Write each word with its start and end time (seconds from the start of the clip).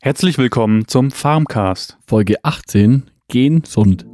Herzlich 0.00 0.38
willkommen 0.38 0.86
zum 0.86 1.10
Farmcast. 1.10 1.98
Folge 2.06 2.36
18 2.44 3.10
Gensund. 3.26 4.06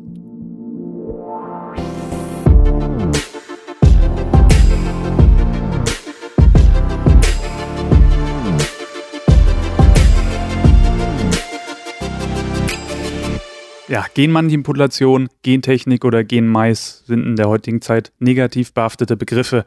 Ja, 13.87 14.07
Genmanipulation, 14.15 15.29
Gentechnik 15.43 16.07
oder 16.07 16.25
Genmais 16.25 17.05
sind 17.05 17.27
in 17.27 17.37
der 17.37 17.51
heutigen 17.51 17.83
Zeit 17.83 18.11
negativ 18.19 18.73
behaftete 18.73 19.19
Begriffe. 19.19 19.67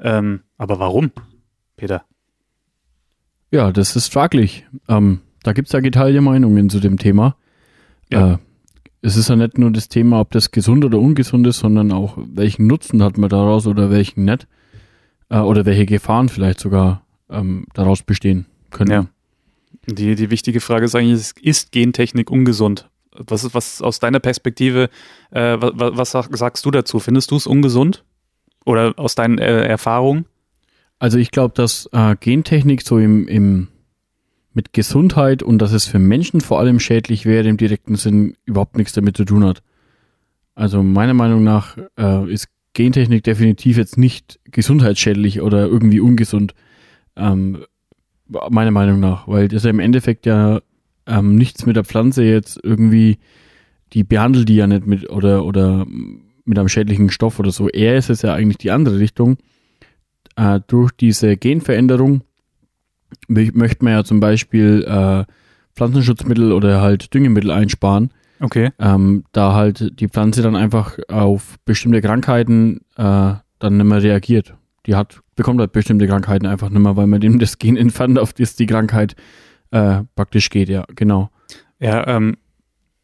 Ähm, 0.00 0.44
aber 0.56 0.78
warum, 0.78 1.12
Peter? 1.76 2.06
Ja, 3.50 3.70
das 3.70 3.96
ist 3.96 4.10
fraglich. 4.10 4.66
Ähm, 4.88 5.20
da 5.42 5.52
gibt 5.52 5.68
es 5.68 5.72
ja 5.72 5.80
geteilte 5.80 6.20
Meinungen 6.20 6.70
zu 6.70 6.80
dem 6.80 6.98
Thema. 6.98 7.36
Ja. 8.10 8.34
Äh, 8.34 8.38
es 9.00 9.16
ist 9.16 9.28
ja 9.28 9.36
nicht 9.36 9.58
nur 9.58 9.70
das 9.70 9.88
Thema, 9.88 10.20
ob 10.20 10.32
das 10.32 10.50
gesund 10.50 10.84
oder 10.84 10.98
ungesund 10.98 11.46
ist, 11.46 11.58
sondern 11.60 11.92
auch, 11.92 12.18
welchen 12.18 12.66
Nutzen 12.66 13.02
hat 13.02 13.16
man 13.16 13.28
daraus 13.30 13.66
oder 13.66 13.90
welchen 13.90 14.24
nicht. 14.24 14.46
Äh, 15.30 15.38
oder 15.38 15.64
welche 15.66 15.86
Gefahren 15.86 16.28
vielleicht 16.28 16.58
sogar 16.60 17.02
ähm, 17.30 17.66
daraus 17.74 18.02
bestehen 18.02 18.46
können. 18.70 18.90
Ja. 18.90 19.06
Die, 19.86 20.14
die 20.16 20.30
wichtige 20.30 20.60
Frage 20.60 20.86
ist 20.86 20.94
eigentlich, 20.94 21.14
ist- 21.14 21.38
ist 21.40 21.72
Gentechnik 21.72 22.30
ungesund? 22.30 22.88
Was 23.12 23.44
ist 23.44 23.54
was 23.54 23.82
aus 23.82 23.98
deiner 24.00 24.20
Perspektive, 24.20 24.90
äh, 25.30 25.56
was, 25.60 25.72
was 25.96 26.10
sag, 26.12 26.36
sagst 26.36 26.64
du 26.66 26.70
dazu? 26.70 26.98
Findest 26.98 27.30
du 27.30 27.36
es 27.36 27.46
ungesund? 27.46 28.04
Oder 28.64 28.94
aus 28.96 29.14
deinen 29.14 29.38
äh, 29.38 29.64
Erfahrungen? 29.66 30.26
Also 30.98 31.18
ich 31.18 31.30
glaube, 31.30 31.54
dass 31.54 31.88
äh, 31.92 32.16
Gentechnik 32.18 32.82
so 32.82 32.98
im, 32.98 33.26
im 33.28 33.68
mit 34.58 34.72
Gesundheit 34.72 35.44
und 35.44 35.62
dass 35.62 35.72
es 35.72 35.86
für 35.86 36.00
Menschen 36.00 36.40
vor 36.40 36.58
allem 36.58 36.80
schädlich 36.80 37.24
wäre 37.24 37.48
im 37.48 37.58
direkten 37.58 37.94
Sinn 37.94 38.34
überhaupt 38.44 38.76
nichts 38.76 38.92
damit 38.92 39.16
zu 39.16 39.24
tun 39.24 39.44
hat. 39.44 39.62
Also 40.56 40.82
meiner 40.82 41.14
Meinung 41.14 41.44
nach 41.44 41.78
äh, 41.96 42.28
ist 42.28 42.48
Gentechnik 42.72 43.22
definitiv 43.22 43.76
jetzt 43.76 43.96
nicht 43.96 44.40
gesundheitsschädlich 44.50 45.42
oder 45.42 45.66
irgendwie 45.66 46.00
ungesund. 46.00 46.54
Ähm, 47.14 47.66
meiner 48.50 48.72
Meinung 48.72 48.98
nach, 48.98 49.28
weil 49.28 49.46
das 49.46 49.62
ja 49.62 49.70
im 49.70 49.78
Endeffekt 49.78 50.26
ja 50.26 50.60
ähm, 51.06 51.36
nichts 51.36 51.64
mit 51.64 51.76
der 51.76 51.84
Pflanze 51.84 52.24
jetzt 52.24 52.58
irgendwie, 52.60 53.18
die 53.92 54.02
behandelt 54.02 54.48
die 54.48 54.56
ja 54.56 54.66
nicht 54.66 54.88
mit 54.88 55.08
oder 55.08 55.44
oder 55.44 55.86
mit 56.44 56.58
einem 56.58 56.68
schädlichen 56.68 57.10
Stoff 57.10 57.38
oder 57.38 57.52
so. 57.52 57.68
Eher 57.68 57.96
ist 57.96 58.10
es 58.10 58.22
ja 58.22 58.34
eigentlich 58.34 58.58
die 58.58 58.72
andere 58.72 58.98
Richtung 58.98 59.38
äh, 60.34 60.58
durch 60.66 60.90
diese 60.90 61.36
Genveränderung 61.36 62.22
möchte 63.28 63.84
man 63.84 63.92
ja 63.92 64.04
zum 64.04 64.20
Beispiel 64.20 64.84
äh, 64.86 65.24
Pflanzenschutzmittel 65.74 66.52
oder 66.52 66.80
halt 66.80 67.14
Düngemittel 67.14 67.50
einsparen, 67.50 68.10
Okay. 68.40 68.70
ähm, 68.78 69.24
da 69.32 69.54
halt 69.54 70.00
die 70.00 70.08
Pflanze 70.08 70.42
dann 70.42 70.56
einfach 70.56 70.98
auf 71.08 71.56
bestimmte 71.64 72.00
Krankheiten 72.00 72.80
äh, 72.96 73.34
dann 73.58 73.76
nicht 73.76 73.86
mehr 73.86 74.02
reagiert. 74.02 74.54
Die 74.86 74.94
hat, 74.94 75.20
bekommt 75.36 75.60
halt 75.60 75.72
bestimmte 75.72 76.06
Krankheiten 76.06 76.46
einfach 76.46 76.70
nicht 76.70 76.80
mehr, 76.82 76.96
weil 76.96 77.06
man 77.06 77.20
dem 77.20 77.38
das 77.38 77.58
Gen 77.58 77.76
entfernt, 77.76 78.18
auf 78.18 78.32
das 78.32 78.56
die 78.56 78.66
Krankheit 78.66 79.16
äh, 79.70 80.02
praktisch 80.16 80.50
geht, 80.50 80.68
ja, 80.68 80.84
genau. 80.94 81.30
Ja, 81.78 82.06
ähm, 82.06 82.36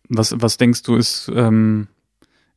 was, 0.09 0.35
was 0.41 0.57
denkst 0.57 0.83
du, 0.83 0.97
ist, 0.97 1.31
ähm, 1.35 1.89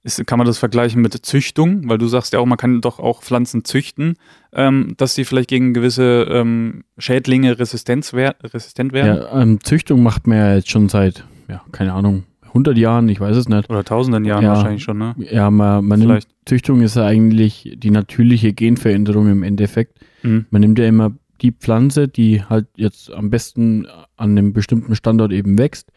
ist, 0.07 0.25
kann 0.25 0.39
man 0.39 0.47
das 0.47 0.57
vergleichen 0.57 1.01
mit 1.01 1.13
Züchtung? 1.13 1.87
Weil 1.89 1.97
du 1.97 2.07
sagst 2.07 2.33
ja 2.33 2.39
auch, 2.39 2.45
man 2.45 2.57
kann 2.57 2.81
doch 2.81 2.99
auch 2.99 3.21
Pflanzen 3.21 3.63
züchten, 3.65 4.15
ähm, 4.53 4.95
dass 4.97 5.13
sie 5.13 5.25
vielleicht 5.25 5.49
gegen 5.49 5.73
gewisse 5.73 6.25
ähm, 6.29 6.83
Schädlinge 6.97 7.59
resistent 7.59 8.11
werden. 8.13 8.35
Ja, 8.93 9.41
ähm, 9.41 9.59
Züchtung 9.63 10.01
macht 10.01 10.25
man 10.25 10.37
ja 10.37 10.55
jetzt 10.55 10.69
schon 10.71 10.89
seit, 10.89 11.25
ja, 11.47 11.61
keine 11.71 11.93
Ahnung, 11.93 12.23
100 12.47 12.77
Jahren, 12.77 13.07
ich 13.09 13.19
weiß 13.19 13.35
es 13.35 13.49
nicht. 13.49 13.69
Oder 13.69 13.83
tausenden 13.83 14.25
Jahren 14.25 14.43
Ja. 14.43 14.49
wahrscheinlich 14.55 14.81
schon, 14.81 14.97
ne? 14.97 15.13
Ja, 15.17 15.51
man, 15.51 15.85
man 15.85 15.99
nimmt. 15.99 16.27
Züchtung 16.45 16.81
ist 16.81 16.95
ja 16.95 17.05
eigentlich 17.05 17.75
die 17.77 17.91
natürliche 17.91 18.53
Genveränderung 18.53 19.27
im 19.29 19.43
Endeffekt. 19.43 19.99
Mhm. 20.23 20.45
Man 20.49 20.61
nimmt 20.61 20.79
ja 20.79 20.85
immer 20.87 21.11
die 21.41 21.51
Pflanze, 21.51 22.07
die 22.07 22.43
halt 22.43 22.67
jetzt 22.77 23.11
am 23.11 23.29
besten 23.29 23.85
an 24.15 24.31
einem 24.31 24.53
bestimmten 24.53 24.95
Standort 24.95 25.33
eben 25.33 25.59
wächst, 25.59 25.91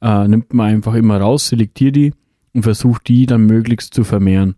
äh, 0.00 0.26
nimmt 0.26 0.52
man 0.54 0.66
einfach 0.70 0.94
immer 0.94 1.20
raus, 1.20 1.48
selektiert 1.48 1.94
die 1.94 2.12
und 2.54 2.62
versucht 2.62 3.08
die 3.08 3.26
dann 3.26 3.46
möglichst 3.46 3.92
zu 3.92 4.04
vermehren 4.04 4.54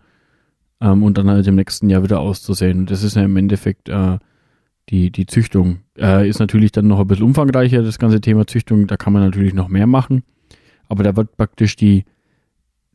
ähm, 0.81 1.03
und 1.03 1.19
dann 1.19 1.29
halt 1.29 1.47
im 1.47 1.57
nächsten 1.57 1.91
Jahr 1.91 2.03
wieder 2.03 2.21
auszusehen. 2.21 2.87
Das 2.87 3.03
ist 3.03 3.17
ja 3.17 3.25
im 3.25 3.37
Endeffekt 3.37 3.89
äh, 3.89 4.19
die, 4.89 5.11
die 5.11 5.27
Züchtung. 5.27 5.81
Äh, 5.99 6.29
ist 6.29 6.39
natürlich 6.39 6.73
dann 6.73 6.87
noch 6.87 7.01
ein 7.01 7.07
bisschen 7.07 7.25
umfangreicher, 7.25 7.83
das 7.83 7.99
ganze 7.99 8.21
Thema 8.21 8.47
Züchtung. 8.47 8.87
Da 8.87 8.97
kann 8.97 9.13
man 9.13 9.23
natürlich 9.23 9.55
noch 9.55 9.69
mehr 9.69 9.87
machen. 9.87 10.23
Aber 10.89 11.03
da 11.03 11.17
wird 11.17 11.37
praktisch 11.37 11.75
die, 11.77 12.05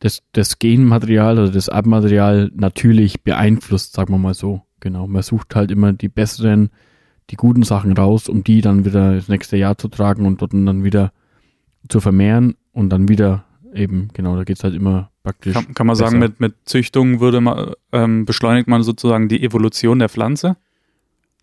das, 0.00 0.22
das 0.32 0.58
Genmaterial 0.58 1.38
oder 1.38 1.50
das 1.50 1.68
Erbmaterial 1.68 2.50
natürlich 2.54 3.22
beeinflusst, 3.22 3.92
sagen 3.92 4.14
wir 4.14 4.18
mal 4.18 4.34
so. 4.34 4.62
Genau. 4.80 5.06
Man 5.06 5.22
sucht 5.22 5.54
halt 5.54 5.70
immer 5.70 5.92
die 5.92 6.08
besseren, 6.08 6.70
die 7.30 7.36
guten 7.36 7.62
Sachen 7.62 7.92
raus, 7.92 8.28
um 8.28 8.42
die 8.42 8.62
dann 8.62 8.84
wieder 8.84 9.14
das 9.14 9.28
nächste 9.28 9.56
Jahr 9.56 9.76
zu 9.78 9.88
tragen 9.88 10.26
und 10.26 10.40
dort 10.40 10.54
dann 10.54 10.84
wieder 10.84 11.12
zu 11.88 12.00
vermehren 12.00 12.54
und 12.72 12.90
dann 12.90 13.08
wieder 13.08 13.44
eben, 13.74 14.08
genau, 14.12 14.36
da 14.36 14.44
geht's 14.44 14.64
halt 14.64 14.74
immer 14.74 15.10
praktisch. 15.22 15.54
Kann, 15.54 15.74
kann 15.74 15.86
man 15.86 15.96
sagen, 15.96 16.20
besser. 16.20 16.30
mit, 16.32 16.40
mit 16.40 16.54
Züchtung 16.64 17.20
würde 17.20 17.40
man, 17.40 17.72
ähm, 17.92 18.24
beschleunigt 18.24 18.68
man 18.68 18.82
sozusagen 18.82 19.28
die 19.28 19.42
Evolution 19.42 19.98
der 19.98 20.08
Pflanze? 20.08 20.56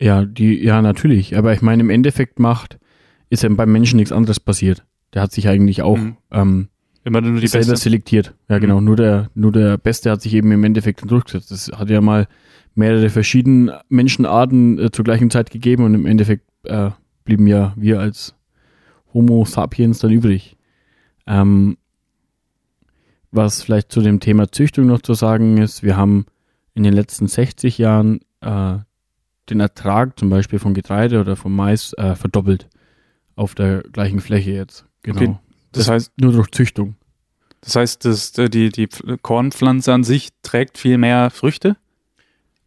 Ja, 0.00 0.24
die, 0.24 0.62
ja, 0.62 0.80
natürlich. 0.82 1.36
Aber 1.36 1.52
ich 1.52 1.62
meine, 1.62 1.82
im 1.82 1.90
Endeffekt 1.90 2.38
macht, 2.38 2.78
ist 3.28 3.42
ja 3.42 3.48
beim 3.50 3.70
Menschen 3.70 3.96
nichts 3.96 4.12
anderes 4.12 4.40
passiert. 4.40 4.84
Der 5.14 5.22
hat 5.22 5.32
sich 5.32 5.48
eigentlich 5.48 5.82
auch 5.82 5.98
Mhm. 5.98 6.16
ähm, 6.30 6.68
Immer 7.04 7.20
nur 7.22 7.40
die 7.40 7.46
selber 7.46 7.70
beste. 7.72 7.82
selektiert. 7.84 8.34
Ja, 8.48 8.56
Mhm. 8.56 8.60
genau. 8.60 8.80
Nur 8.80 8.96
der, 8.96 9.30
nur 9.34 9.52
der 9.52 9.76
Beste 9.78 10.10
hat 10.10 10.22
sich 10.22 10.34
eben 10.34 10.52
im 10.52 10.64
Endeffekt 10.64 11.02
dann 11.02 11.08
durchgesetzt. 11.08 11.50
Es 11.50 11.70
hat 11.74 11.90
ja 11.90 12.00
mal 12.00 12.28
mehrere 12.74 13.08
verschiedene 13.10 13.80
Menschenarten 13.88 14.78
äh, 14.78 14.90
zur 14.90 15.04
gleichen 15.04 15.30
Zeit 15.30 15.50
gegeben 15.50 15.84
und 15.84 15.94
im 15.94 16.06
Endeffekt 16.06 16.44
äh, 16.64 16.90
blieben 17.24 17.46
ja 17.46 17.72
wir 17.76 18.00
als 18.00 18.34
Homo 19.12 19.44
sapiens 19.44 19.98
dann 19.98 20.12
übrig. 20.12 20.56
Ähm, 21.26 21.76
was 23.32 23.62
vielleicht 23.62 23.92
zu 23.92 24.00
dem 24.02 24.20
Thema 24.20 24.50
Züchtung 24.50 24.86
noch 24.86 25.02
zu 25.02 25.14
sagen 25.14 25.58
ist, 25.58 25.82
wir 25.82 25.96
haben 25.96 26.26
in 26.74 26.82
den 26.82 26.92
letzten 26.94 27.26
60 27.28 27.78
Jahren 27.78 28.20
äh, 28.40 28.78
den 29.48 29.60
Ertrag 29.60 30.18
zum 30.18 30.30
Beispiel 30.30 30.58
von 30.58 30.74
Getreide 30.74 31.20
oder 31.20 31.36
vom 31.36 31.54
Mais 31.54 31.92
äh, 31.94 32.14
verdoppelt 32.14 32.68
auf 33.36 33.54
der 33.54 33.82
gleichen 33.82 34.20
Fläche 34.20 34.50
jetzt. 34.52 34.84
Genau. 35.02 35.20
Okay. 35.22 35.38
Das 35.72 35.88
heißt, 35.88 36.12
Nur 36.20 36.32
durch 36.32 36.50
Züchtung. 36.50 36.96
das 37.60 37.76
heißt, 37.76 38.04
dass 38.04 38.36
äh, 38.38 38.48
die, 38.48 38.70
die 38.70 38.88
Pf- 38.88 39.18
Kornpflanze 39.22 39.92
an 39.92 40.04
sich 40.04 40.30
trägt 40.42 40.78
viel 40.78 40.98
mehr 40.98 41.30
Früchte? 41.30 41.76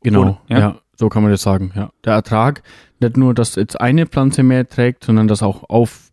Genau, 0.02 0.22
Oder? 0.22 0.42
ja. 0.50 0.60
Ja. 0.60 0.80
so 0.98 1.10
kann 1.10 1.24
man 1.24 1.32
das 1.32 1.42
sagen. 1.42 1.72
Ja. 1.76 1.92
Der 2.04 2.14
Ertrag, 2.14 2.64
nicht 3.00 3.18
nur, 3.18 3.34
dass 3.34 3.56
jetzt 3.56 3.80
eine 3.80 4.06
Pflanze 4.06 4.44
mehr 4.44 4.68
trägt, 4.68 5.04
sondern 5.04 5.28
dass 5.28 5.44
auch 5.44 5.70
auf 5.70 6.12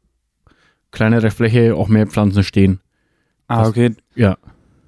kleinere 0.90 1.30
Fläche 1.30 1.74
auch 1.76 1.88
mehr 1.88 2.06
Pflanzen 2.06 2.42
stehen. 2.44 2.80
Ah, 3.50 3.66
okay. 3.66 3.90
Ja, 4.14 4.36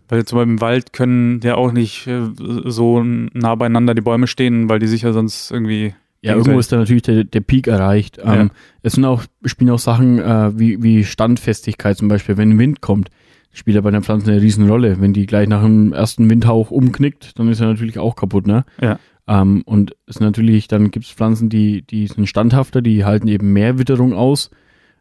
Weil 0.09 0.25
zum 0.25 0.39
Beispiel 0.39 0.53
im 0.53 0.61
Wald 0.61 0.93
können 0.93 1.41
ja 1.43 1.57
auch 1.57 1.73
nicht 1.73 2.07
äh, 2.07 2.23
so 2.65 3.03
nah 3.03 3.55
beieinander 3.57 3.95
die 3.95 4.03
Bäume 4.03 4.27
stehen, 4.27 4.69
weil 4.69 4.79
die 4.79 4.87
sich 4.87 5.03
ja 5.03 5.13
sonst 5.13 5.51
irgendwie. 5.51 5.95
ja 6.21 6.37
irgendwo 6.37 6.59
ist 6.59 6.71
da 6.71 6.77
natürlich 6.77 7.03
der, 7.03 7.25
der 7.25 7.41
Peak 7.41 7.67
erreicht. 7.67 8.19
Ja. 8.19 8.35
Ähm, 8.35 8.51
es 8.83 8.93
sind 8.93 9.05
auch, 9.05 9.25
spielen 9.45 9.71
auch 9.71 9.81
Sachen 9.81 10.21
äh, 10.21 10.59
wie, 10.59 10.83
wie 10.83 11.05
Standfestigkeit 11.05 11.97
zum 11.97 12.07
Beispiel, 12.07 12.37
wenn 12.37 12.59
Wind 12.59 12.81
kommt, 12.81 13.11
spielt 13.53 13.75
ja 13.75 13.81
bei 13.81 13.91
der 13.91 14.03
Pflanze 14.03 14.31
eine 14.31 14.41
Riesenrolle. 14.41 15.01
Wenn 15.01 15.13
die 15.13 15.27
gleich 15.27 15.49
nach 15.49 15.63
dem 15.63 15.93
ersten 15.93 16.31
Windhauch 16.31 16.71
umknickt, 16.71 17.39
dann 17.39 17.49
ist 17.49 17.61
er 17.61 17.67
natürlich 17.67 17.99
auch 17.99 18.15
kaputt, 18.15 18.47
ne? 18.47 18.65
Ja. 18.81 18.99
Ähm, 19.27 19.63
und 19.67 19.97
es 20.07 20.17
ist 20.17 20.21
natürlich, 20.21 20.69
dann 20.69 20.91
gibt 20.91 21.07
es 21.07 21.13
Pflanzen, 21.13 21.49
die, 21.49 21.83
die 21.83 22.07
sind 22.07 22.29
standhafter, 22.29 22.81
die 22.81 23.05
halten 23.05 23.29
eben 23.29 23.53
mehr 23.53 23.79
Witterung 23.79 24.15
aus 24.15 24.51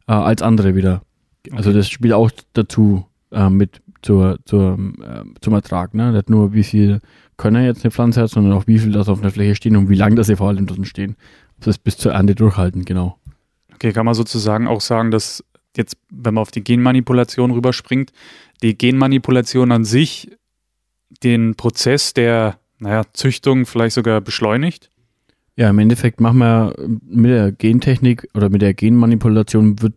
äh, 0.07 0.13
als 0.13 0.41
andere 0.41 0.75
wieder. 0.75 1.01
Also 1.51 1.73
das 1.73 1.89
spielt 1.89 2.13
auch 2.13 2.31
dazu 2.53 3.05
äh, 3.31 3.49
mit 3.49 3.81
zur, 4.01 4.39
zur, 4.45 4.77
äh, 5.01 5.23
zum 5.41 5.53
Ertrag. 5.53 5.93
Ne? 5.93 6.11
Nicht 6.11 6.29
nur 6.29 6.53
wie 6.53 6.63
viel 6.63 6.99
Könner 7.37 7.63
jetzt 7.63 7.83
eine 7.83 7.91
Pflanze 7.91 8.21
hat, 8.21 8.29
sondern 8.29 8.53
auch 8.53 8.67
wie 8.67 8.79
viel 8.79 8.91
das 8.91 9.09
auf 9.09 9.21
einer 9.21 9.31
Fläche 9.31 9.55
stehen 9.55 9.75
und 9.75 9.89
wie 9.89 9.95
lange 9.95 10.15
das 10.15 10.27
sie 10.27 10.35
vor 10.35 10.49
allem 10.49 10.65
dort 10.65 10.85
stehen. 10.87 11.15
Das 11.59 11.77
bis 11.77 11.97
zur 11.97 12.13
Ernte 12.13 12.35
durchhalten, 12.35 12.85
genau. 12.85 13.17
Okay, 13.73 13.93
kann 13.93 14.05
man 14.05 14.15
sozusagen 14.15 14.67
auch 14.67 14.81
sagen, 14.81 15.11
dass 15.11 15.43
jetzt, 15.75 15.97
wenn 16.09 16.33
man 16.33 16.41
auf 16.41 16.51
die 16.51 16.63
Genmanipulation 16.63 17.51
rüberspringt, 17.51 18.11
die 18.61 18.77
Genmanipulation 18.77 19.71
an 19.71 19.85
sich 19.85 20.31
den 21.23 21.55
Prozess 21.55 22.13
der, 22.13 22.59
naja, 22.79 23.03
Züchtung 23.13 23.65
vielleicht 23.65 23.95
sogar 23.95 24.21
beschleunigt? 24.21 24.89
Ja, 25.55 25.69
im 25.69 25.79
Endeffekt 25.79 26.21
machen 26.21 26.39
wir 26.39 26.75
mit 27.07 27.31
der 27.31 27.51
Gentechnik 27.51 28.27
oder 28.33 28.49
mit 28.49 28.61
der 28.61 28.73
Genmanipulation 28.73 29.81
wird 29.81 29.93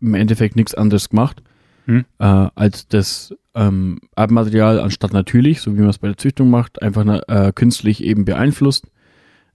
im 0.00 0.14
Endeffekt 0.14 0.56
nichts 0.56 0.74
anderes 0.74 1.10
gemacht, 1.10 1.42
Hm. 1.86 2.04
äh, 2.18 2.24
als 2.24 2.86
das 2.88 3.34
ähm, 3.54 3.98
Erbmaterial 4.16 4.80
anstatt 4.80 5.12
natürlich, 5.12 5.60
so 5.60 5.74
wie 5.76 5.80
man 5.80 5.90
es 5.90 5.98
bei 5.98 6.08
der 6.08 6.16
Züchtung 6.16 6.48
macht, 6.50 6.80
einfach 6.80 7.04
äh, 7.28 7.52
künstlich 7.54 8.02
eben 8.02 8.24
beeinflusst. 8.24 8.86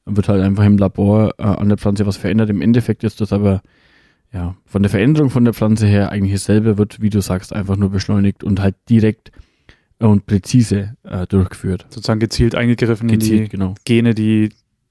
Dann 0.06 0.16
wird 0.16 0.30
halt 0.30 0.42
einfach 0.42 0.66
im 0.66 0.78
Labor 0.78 1.34
äh, 1.38 1.44
an 1.44 1.70
der 1.70 1.78
Pflanze 1.78 2.06
was 2.06 2.18
verändert. 2.18 2.50
Im 2.50 2.62
Endeffekt 2.62 3.04
ist 3.04 3.22
das 3.22 3.34
aber 3.34 3.62
ja, 4.34 4.56
von 4.66 4.84
der 4.84 4.90
Veränderung 4.90 5.30
von 5.30 5.46
der 5.46 5.54
Pflanze 5.54 5.88
her 5.88 6.12
eigentlich 6.12 6.34
dasselbe 6.34 6.78
wird, 6.78 7.02
wie 7.02 7.10
du 7.10 7.22
sagst, 7.22 7.54
einfach 7.54 7.78
nur 7.78 7.90
beschleunigt 7.90 8.44
und 8.44 8.60
halt 8.60 8.76
direkt 8.90 9.32
und 10.00 10.26
präzise 10.26 10.96
äh, 11.04 11.26
durchgeführt. 11.28 11.86
Sozusagen 11.90 12.20
gezielt 12.20 12.54
eingegriffen 12.54 13.08
Gezielt, 13.08 13.32
in 13.32 13.44
die 13.44 13.50
genau. 13.50 13.76
Gene, 13.86 14.14
die 14.14 14.50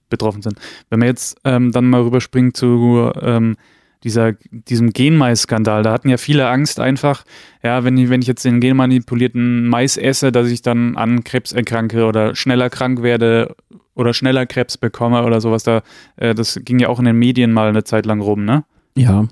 betroffen 0.08 0.42
sind. 0.42 0.58
Wenn 0.88 1.00
man 1.00 1.08
jetzt 1.08 1.38
ähm, 1.44 1.72
dann 1.72 1.88
mal 1.88 2.02
rüberspringt 2.02 2.56
zu 2.56 3.12
ähm, 3.20 3.56
dieser, 4.04 4.32
diesem 4.50 4.92
Genmais-Skandal, 4.92 5.82
da 5.82 5.92
hatten 5.92 6.08
ja 6.08 6.16
viele 6.16 6.48
Angst 6.48 6.80
einfach, 6.80 7.24
ja, 7.62 7.84
wenn 7.84 7.96
ich, 7.96 8.10
wenn 8.10 8.22
ich 8.22 8.28
jetzt 8.28 8.44
den 8.44 8.60
genmanipulierten 8.60 9.66
Mais 9.66 9.96
esse, 9.96 10.32
dass 10.32 10.48
ich 10.48 10.62
dann 10.62 10.96
an 10.96 11.24
Krebs 11.24 11.52
erkranke 11.52 12.04
oder 12.06 12.34
schneller 12.34 12.70
krank 12.70 13.02
werde 13.02 13.54
oder 13.94 14.14
schneller 14.14 14.46
Krebs 14.46 14.78
bekomme 14.78 15.24
oder 15.24 15.40
sowas. 15.40 15.64
Da, 15.64 15.82
äh, 16.16 16.34
das 16.34 16.60
ging 16.62 16.78
ja 16.78 16.88
auch 16.88 16.98
in 16.98 17.06
den 17.06 17.18
Medien 17.18 17.52
mal 17.52 17.68
eine 17.68 17.84
Zeit 17.84 18.06
lang 18.06 18.20
rum, 18.20 18.44
ne? 18.44 18.64
Ja, 18.96 19.26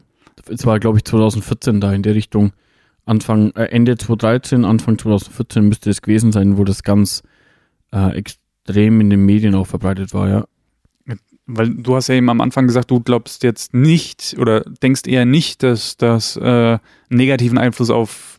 es 0.48 0.66
war, 0.66 0.80
glaube 0.80 0.98
ich, 0.98 1.04
2014 1.04 1.80
da 1.80 1.92
in 1.92 2.02
der 2.02 2.14
Richtung. 2.14 2.52
Anfang, 3.06 3.52
äh, 3.52 3.64
Ende 3.64 3.96
2013, 3.96 4.64
Anfang 4.64 4.98
2014 4.98 5.68
müsste 5.68 5.90
es 5.90 6.02
gewesen 6.02 6.32
sein, 6.32 6.56
wo 6.56 6.64
das 6.64 6.82
ganz 6.82 7.22
äh, 7.92 8.16
extrem 8.16 9.00
in 9.00 9.10
den 9.10 9.24
Medien 9.24 9.54
auch 9.54 9.66
verbreitet 9.66 10.14
war, 10.14 10.28
ja. 10.28 10.44
Weil 11.46 11.74
du 11.74 11.94
hast 11.94 12.08
ja 12.08 12.14
eben 12.14 12.30
am 12.30 12.40
Anfang 12.40 12.66
gesagt, 12.66 12.90
du 12.90 13.00
glaubst 13.00 13.42
jetzt 13.42 13.74
nicht 13.74 14.36
oder 14.38 14.62
denkst 14.82 15.02
eher 15.06 15.26
nicht, 15.26 15.62
dass 15.62 15.96
das 15.96 16.36
äh, 16.36 16.78
negativen 17.10 17.58
Einfluss 17.58 17.90
auf 17.90 18.38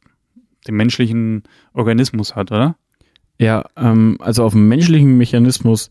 den 0.68 0.76
menschlichen 0.76 1.44
Organismus 1.74 2.36
hat, 2.36 2.52
oder? 2.52 2.76
Ja, 3.38 3.66
ähm, 3.76 4.18
also 4.20 4.44
auf 4.44 4.54
dem 4.54 4.68
menschlichen 4.68 5.18
Mechanismus 5.18 5.90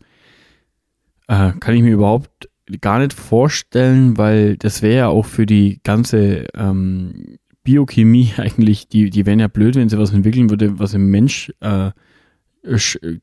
äh, 1.27 1.53
kann 1.59 1.75
ich 1.75 1.83
mir 1.83 1.93
überhaupt 1.93 2.49
gar 2.81 2.99
nicht 2.99 3.13
vorstellen, 3.13 4.17
weil 4.17 4.57
das 4.57 4.81
wäre 4.81 4.97
ja 4.97 5.07
auch 5.07 5.25
für 5.25 5.45
die 5.45 5.79
ganze 5.83 6.47
ähm, 6.55 7.37
Biochemie 7.63 8.33
eigentlich, 8.37 8.87
die, 8.87 9.09
die 9.09 9.25
wären 9.25 9.39
ja 9.39 9.47
blöd, 9.47 9.75
wenn 9.75 9.89
sie 9.89 9.97
was 9.97 10.11
entwickeln 10.11 10.49
würde, 10.49 10.79
was 10.79 10.93
im 10.93 11.09
Mensch 11.09 11.53
äh, 11.61 11.91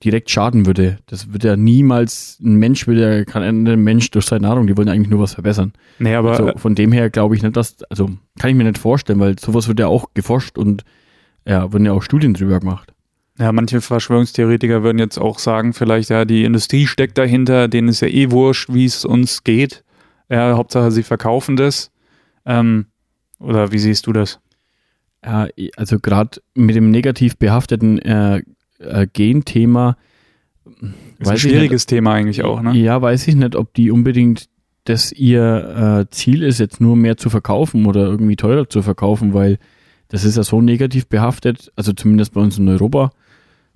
direkt 0.05 0.31
schaden 0.31 0.67
würde. 0.67 0.99
Das 1.07 1.33
würde 1.33 1.49
ja 1.49 1.57
niemals, 1.57 2.39
ein 2.43 2.57
Mensch 2.57 2.87
würde 2.87 3.19
ja 3.19 3.25
kein 3.25 3.63
Mensch 3.63 4.11
durch 4.11 4.27
seine 4.27 4.47
Nahrung, 4.47 4.67
die 4.67 4.77
wollen 4.77 4.89
ja 4.89 4.95
eigentlich 4.95 5.11
nur 5.11 5.21
was 5.21 5.35
verbessern. 5.35 5.73
Nee, 5.99 6.15
aber 6.15 6.31
also 6.33 6.53
von 6.57 6.75
dem 6.75 6.93
her 6.93 7.11
glaube 7.11 7.35
ich 7.35 7.43
nicht, 7.43 7.57
dass, 7.57 7.83
also 7.91 8.11
kann 8.39 8.51
ich 8.51 8.57
mir 8.57 8.65
nicht 8.65 8.79
vorstellen, 8.79 9.21
weil 9.21 9.39
sowas 9.39 9.69
wird 9.69 9.81
ja 9.81 9.89
auch 9.89 10.07
geforscht 10.15 10.59
und 10.59 10.85
ja, 11.47 11.73
wurden 11.73 11.87
ja 11.87 11.93
auch 11.93 12.03
Studien 12.03 12.35
drüber 12.35 12.61
gemacht. 12.61 12.93
Ja, 13.39 13.51
manche 13.51 13.81
Verschwörungstheoretiker 13.81 14.83
würden 14.83 14.99
jetzt 14.99 15.19
auch 15.19 15.39
sagen, 15.39 15.73
vielleicht, 15.73 16.11
ja, 16.11 16.25
die 16.25 16.45
Industrie 16.45 16.87
steckt 16.87 17.19
dahinter, 17.19 17.67
denen 17.67 17.89
ist 17.89 18.01
ja 18.01 18.09
eh 18.09 18.31
wurscht, 18.31 18.73
wie 18.73 18.85
es 18.85 19.05
uns 19.05 19.43
geht. 19.43 19.85
Ja, 20.29 20.57
Hauptsache, 20.57 20.91
sie 20.91 21.03
verkaufen 21.03 21.57
das. 21.57 21.91
Ähm, 22.45 22.87
oder 23.41 23.73
wie 23.73 23.79
siehst 23.79 24.07
du 24.07 24.13
das? 24.13 24.39
Ja, 25.25 25.49
also 25.77 25.99
gerade 25.99 26.41
mit 26.55 26.77
dem 26.77 26.91
negativ 26.91 27.37
behafteten 27.37 27.99
äh, 28.01 28.43
äh, 28.83 29.07
Genthema 29.13 29.97
Ist 31.19 31.31
ein 31.31 31.39
schwieriges 31.39 31.87
Thema 31.87 32.13
eigentlich 32.15 32.43
auch, 32.43 32.63
ne? 32.63 32.77
Ja, 32.77 33.01
weiß 33.01 33.29
ich 33.29 33.35
nicht, 33.35 33.57
ob 33.57 33.75
die 33.75 33.91
unbedingt 33.91 34.49
das 34.85 35.13
ihr 35.13 36.07
äh, 36.09 36.11
Ziel 36.11 36.43
ist, 36.43 36.59
jetzt 36.59 36.81
nur 36.81 36.97
mehr 36.97 37.17
zu 37.17 37.31
verkaufen 37.31 37.87
oder 37.87 38.07
irgendwie 38.07 38.37
teurer 38.37 38.69
zu 38.69 38.83
verkaufen, 38.83 39.33
weil 39.33 39.59
das 40.09 40.25
ist 40.25 40.37
ja 40.37 40.43
so 40.43 40.61
negativ 40.61 41.07
behaftet, 41.07 41.73
also 41.77 41.93
zumindest 41.93 42.35
bei 42.35 42.41
uns 42.41 42.59
in 42.59 42.69
Europa, 42.69 43.13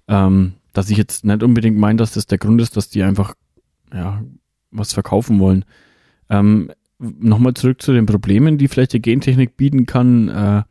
ähm, 0.09 0.55
dass 0.73 0.91
ich 0.91 0.99
jetzt 0.99 1.25
nicht 1.25 1.43
unbedingt 1.43 1.79
meine, 1.79 1.97
dass 1.97 2.13
das 2.13 2.27
der 2.27 2.39
Grund 2.39 2.61
ist, 2.61 2.77
dass 2.77 2.89
die 2.89 3.03
einfach 3.03 3.35
ja, 3.95 4.23
was 4.71 4.93
verkaufen 4.93 5.39
wollen. 5.39 5.65
Ähm, 6.29 6.71
Nochmal 6.99 7.53
zurück 7.53 7.83
zu 7.83 7.93
den 7.93 8.07
Problemen, 8.07 8.57
die 8.57 8.69
vielleicht 8.69 8.95
die 8.95 9.03
Gentechnik 9.03 9.59
bieten 9.59 9.85
kann. 9.85 10.29
Äh, 10.29 10.63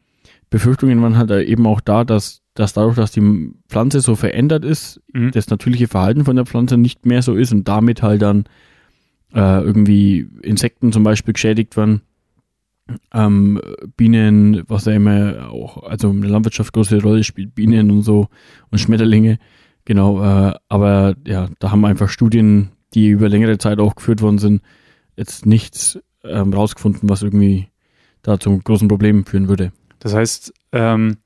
Befürchtungen 0.50 1.00
waren 1.04 1.18
halt 1.18 1.30
eben 1.48 1.68
auch 1.68 1.82
da, 1.82 2.04
dass, 2.04 2.42
dass 2.56 2.74
dadurch, 2.74 2.96
dass 2.96 3.12
die 3.12 3.52
Pflanze 3.70 4.00
so 4.02 4.16
verändert 4.16 4.66
ist, 4.66 5.02
Mhm. 5.14 5.32
das 5.32 5.50
natürliche 5.50 5.88
Verhalten 5.88 6.26
von 6.26 6.36
der 6.36 6.46
Pflanze 6.46 6.78
nicht 6.78 7.06
mehr 7.06 7.22
so 7.22 7.36
ist 7.36 7.52
und 7.52 7.68
damit 7.68 8.02
halt 8.02 8.22
dann 8.22 8.46
äh, 9.34 9.62
irgendwie 9.62 10.28
Insekten 10.42 10.92
zum 10.94 11.04
Beispiel 11.04 11.34
geschädigt 11.34 11.76
werden. 11.78 12.02
Ähm, 13.14 13.60
Bienen, 13.98 14.64
was 14.68 14.86
ja 14.86 14.94
immer 14.94 15.50
auch, 15.52 15.84
also 15.84 16.12
in 16.12 16.22
der 16.22 16.30
Landwirtschaft 16.30 16.72
große 16.74 17.02
Rolle 17.02 17.24
spielt, 17.24 17.56
Bienen 17.56 17.90
und 17.92 18.04
so 18.04 18.28
und 18.70 18.78
Schmetterlinge. 18.78 19.40
Genau, 19.86 20.24
äh, 20.24 20.54
aber 20.70 21.16
ja, 21.28 21.50
da 21.60 21.72
haben 21.72 21.84
einfach 21.84 22.10
Studien, 22.10 22.70
die 22.94 23.10
über 23.10 23.28
längere 23.28 23.58
Zeit 23.58 23.80
auch 23.80 23.96
geführt 23.96 24.22
worden 24.22 24.38
sind, 24.38 24.62
jetzt 25.18 25.46
nichts 25.46 26.00
ähm, 26.24 26.54
rausgefunden, 26.54 27.10
was 27.10 27.24
irgendwie 27.24 27.68
da 28.22 28.40
zu 28.40 28.58
großen 28.58 28.88
Problemen 28.88 29.26
führen 29.26 29.48
würde. 29.48 29.72
Das 30.00 30.14
heißt, 30.14 30.54
ähm, 30.72 31.18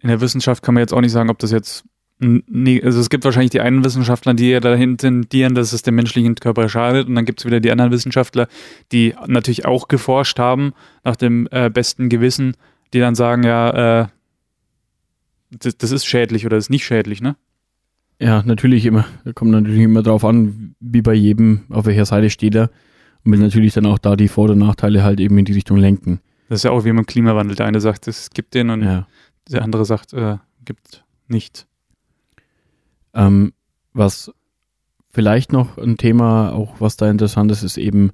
in 0.00 0.08
der 0.08 0.20
Wissenschaft 0.20 0.62
kann 0.62 0.74
man 0.74 0.82
jetzt 0.82 0.92
auch 0.94 1.00
nicht 1.00 1.12
sagen, 1.12 1.30
ob 1.30 1.38
das 1.38 1.50
jetzt 1.50 1.84
n- 2.20 2.42
nee, 2.46 2.82
also 2.82 3.00
es 3.00 3.10
gibt 3.10 3.24
wahrscheinlich 3.24 3.50
die 3.50 3.60
einen 3.60 3.84
Wissenschaftler, 3.84 4.34
die 4.34 4.50
ja 4.50 4.60
dahin 4.60 4.96
tendieren, 4.98 5.54
dass 5.54 5.72
es 5.72 5.82
dem 5.82 5.94
menschlichen 5.96 6.34
Körper 6.36 6.68
schadet 6.68 7.08
und 7.08 7.14
dann 7.14 7.24
gibt 7.24 7.40
es 7.40 7.46
wieder 7.46 7.60
die 7.60 7.70
anderen 7.70 7.90
Wissenschaftler, 7.92 8.48
die 8.92 9.14
natürlich 9.26 9.66
auch 9.66 9.88
geforscht 9.88 10.38
haben 10.38 10.72
nach 11.04 11.16
dem 11.16 11.48
äh, 11.50 11.70
besten 11.70 12.08
Gewissen, 12.08 12.54
die 12.94 13.00
dann 13.00 13.14
sagen, 13.14 13.42
ja, 13.44 14.02
äh, 14.02 14.06
das, 15.50 15.76
das 15.78 15.90
ist 15.92 16.06
schädlich 16.06 16.44
oder 16.46 16.56
ist 16.56 16.70
nicht 16.70 16.84
schädlich, 16.84 17.20
ne? 17.20 17.36
Ja, 18.20 18.42
natürlich 18.44 18.84
immer. 18.84 19.06
Da 19.24 19.32
kommt 19.32 19.52
natürlich 19.52 19.82
immer 19.82 20.02
drauf 20.02 20.24
an, 20.24 20.74
wie 20.80 21.02
bei 21.02 21.14
jedem, 21.14 21.62
auf 21.70 21.86
welcher 21.86 22.04
Seite 22.04 22.30
steht 22.30 22.54
er. 22.56 22.70
Und 23.24 23.32
will 23.32 23.38
natürlich 23.38 23.74
dann 23.74 23.86
auch 23.86 23.98
da 23.98 24.16
die 24.16 24.28
Vor- 24.28 24.50
und 24.50 24.58
Nachteile 24.58 25.04
halt 25.04 25.20
eben 25.20 25.38
in 25.38 25.44
die 25.44 25.52
Richtung 25.52 25.76
lenken. 25.76 26.20
Das 26.48 26.60
ist 26.60 26.62
ja 26.64 26.70
auch 26.72 26.84
wie 26.84 26.88
dem 26.88 27.06
Klimawandel. 27.06 27.54
Der 27.56 27.66
eine 27.66 27.80
sagt, 27.80 28.08
es 28.08 28.30
gibt 28.30 28.54
den 28.54 28.70
und 28.70 28.82
Ja. 28.82 29.06
Der 29.50 29.62
andere 29.62 29.84
sagt, 29.84 30.12
äh, 30.12 30.38
gibt 30.64 31.04
nicht. 31.26 31.66
Ähm, 33.14 33.52
was 33.92 34.32
vielleicht 35.10 35.52
noch 35.52 35.78
ein 35.78 35.96
Thema, 35.96 36.52
auch 36.52 36.80
was 36.80 36.96
da 36.96 37.10
interessant 37.10 37.50
ist, 37.50 37.62
ist 37.62 37.78
eben, 37.78 38.12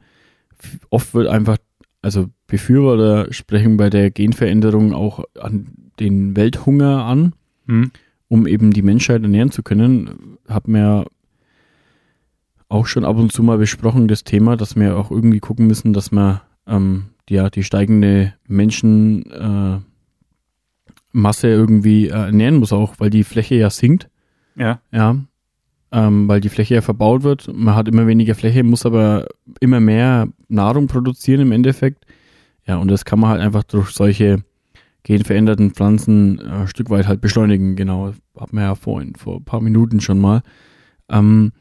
oft 0.90 1.14
wird 1.14 1.28
einfach, 1.28 1.58
also 2.02 2.28
Befürworter 2.46 3.32
sprechen 3.32 3.76
bei 3.76 3.90
der 3.90 4.10
Genveränderung 4.10 4.94
auch 4.94 5.24
an 5.38 5.66
den 6.00 6.36
Welthunger 6.36 7.04
an, 7.04 7.34
Hm? 7.66 7.90
um 8.28 8.46
eben 8.46 8.72
die 8.72 8.82
Menschheit 8.82 9.22
ernähren 9.22 9.50
zu 9.50 9.62
können. 9.62 10.38
Hat 10.48 10.68
mir 10.68 10.78
ja 10.80 11.04
auch 12.68 12.86
schon 12.86 13.04
ab 13.04 13.16
und 13.16 13.32
zu 13.32 13.42
mal 13.42 13.58
besprochen, 13.58 14.08
das 14.08 14.24
Thema, 14.24 14.56
dass 14.56 14.76
wir 14.76 14.96
auch 14.96 15.10
irgendwie 15.10 15.40
gucken 15.40 15.66
müssen, 15.66 15.92
dass 15.92 16.12
wir 16.12 16.42
ähm, 16.66 17.06
die, 17.28 17.34
ja, 17.34 17.50
die 17.50 17.62
steigende 17.62 18.34
Menschenmasse 18.48 19.82
äh, 19.82 19.93
Masse 21.14 21.48
irgendwie 21.48 22.08
äh, 22.08 22.12
ernähren 22.12 22.56
muss 22.56 22.72
auch, 22.72 22.94
weil 22.98 23.10
die 23.10 23.24
Fläche 23.24 23.54
ja 23.54 23.70
sinkt. 23.70 24.08
Ja. 24.56 24.80
Ja, 24.92 25.16
ähm, 25.92 26.26
weil 26.26 26.40
die 26.40 26.48
Fläche 26.48 26.74
ja 26.74 26.80
verbaut 26.80 27.22
wird. 27.22 27.48
Man 27.54 27.76
hat 27.76 27.86
immer 27.86 28.06
weniger 28.08 28.34
Fläche, 28.34 28.64
muss 28.64 28.84
aber 28.84 29.26
immer 29.60 29.78
mehr 29.78 30.28
Nahrung 30.48 30.88
produzieren 30.88 31.40
im 31.40 31.52
Endeffekt. 31.52 32.04
Ja, 32.66 32.78
und 32.78 32.90
das 32.90 33.04
kann 33.04 33.20
man 33.20 33.30
halt 33.30 33.40
einfach 33.40 33.62
durch 33.62 33.90
solche 33.90 34.42
genveränderten 35.04 35.70
Pflanzen 35.70 36.40
äh, 36.40 36.50
ein 36.50 36.68
Stück 36.68 36.90
weit 36.90 37.06
halt 37.06 37.20
beschleunigen. 37.20 37.76
Genau, 37.76 38.12
hat 38.38 38.52
man 38.52 38.64
ja 38.64 38.74
vorhin, 38.74 39.14
vor 39.14 39.36
ein 39.36 39.44
paar 39.44 39.60
Minuten 39.60 40.00
schon 40.00 40.18
mal. 40.18 40.42
Ähm, 41.08 41.52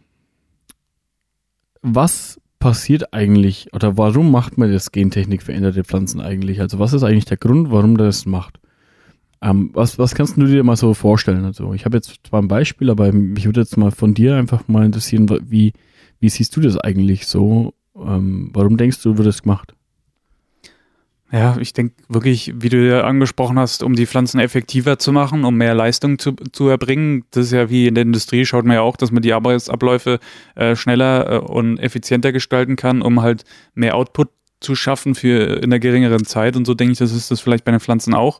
was 1.84 2.42
passiert 2.58 3.14
eigentlich 3.14 3.68
oder 3.74 3.98
warum 3.98 4.32
macht 4.32 4.58
man 4.58 4.72
das 4.72 4.92
Gentechnik 4.92 5.44
veränderte 5.44 5.84
Pflanzen 5.84 6.22
eigentlich? 6.22 6.60
Also 6.60 6.80
was 6.80 6.94
ist 6.94 7.04
eigentlich 7.04 7.26
der 7.26 7.38
Grund, 7.38 7.70
warum 7.70 7.98
das 7.98 8.26
macht? 8.26 8.60
Ähm, 9.44 9.72
was, 9.74 10.00
was 10.00 10.16
kannst 10.16 10.38
du 10.38 10.46
dir 10.46 10.64
mal 10.64 10.78
so 10.78 10.94
vorstellen? 10.94 11.44
Also 11.44 11.74
ich 11.74 11.84
habe 11.84 11.98
jetzt 11.98 12.18
zwar 12.24 12.42
ein 12.42 12.48
Beispiel, 12.48 12.90
aber 12.90 13.12
mich 13.12 13.46
würde 13.46 13.60
jetzt 13.60 13.76
mal 13.76 13.92
von 13.92 14.14
dir 14.14 14.38
einfach 14.38 14.68
mal 14.70 14.86
interessieren, 14.86 15.28
wie, 15.44 15.74
wie 16.22 16.30
siehst 16.30 16.56
du 16.56 16.62
das 16.62 16.78
eigentlich 16.78 17.28
so? 17.28 17.74
Ähm, 17.96 18.52
warum 18.54 18.78
denkst 18.78 19.04
du, 19.04 19.18
wird 19.18 19.28
das 19.28 19.44
gemacht? 19.44 19.76
Ja, 21.30 21.58
ich 21.60 21.74
denke 21.74 21.96
wirklich, 22.08 22.54
wie 22.56 22.70
du 22.70 22.88
ja 22.88 23.02
angesprochen 23.02 23.60
hast, 23.60 23.84
um 23.84 23.96
die 23.96 24.06
Pflanzen 24.06 24.40
effektiver 24.40 24.98
zu 25.00 25.12
machen, 25.12 25.44
um 25.44 25.56
mehr 25.56 25.74
Leistung 25.74 26.20
zu, 26.20 26.34
zu 26.52 26.70
erbringen. 26.70 27.26
Das 27.32 27.48
ist 27.48 27.52
ja 27.52 27.70
wie 27.70 27.88
in 27.88 27.96
der 27.96 28.04
Industrie, 28.04 28.46
schaut 28.46 28.66
man 28.66 28.76
ja 28.76 28.82
auch, 28.82 28.96
dass 28.96 29.12
man 29.12 29.24
die 29.24 29.34
Arbeitsabläufe 29.34 30.20
äh, 30.56 30.76
schneller 30.76 31.32
äh, 31.32 31.38
und 31.40 31.80
effizienter 31.80 32.32
gestalten 32.32 32.76
kann, 32.76 33.02
um 33.02 33.22
halt 33.22 33.44
mehr 33.74 33.96
Output 33.96 34.30
zu 34.62 34.76
schaffen 34.76 35.16
für 35.16 35.58
in 35.58 35.66
einer 35.66 35.80
geringeren 35.80 36.24
Zeit. 36.24 36.56
Und 36.56 36.66
so 36.66 36.76
denke 36.76 36.94
ich, 36.94 37.00
das 37.00 37.12
ist 37.12 37.32
das 37.32 37.42
vielleicht 37.42 37.66
bei 37.66 37.72
den 37.72 37.82
Pflanzen 37.82 38.14
auch. 38.14 38.40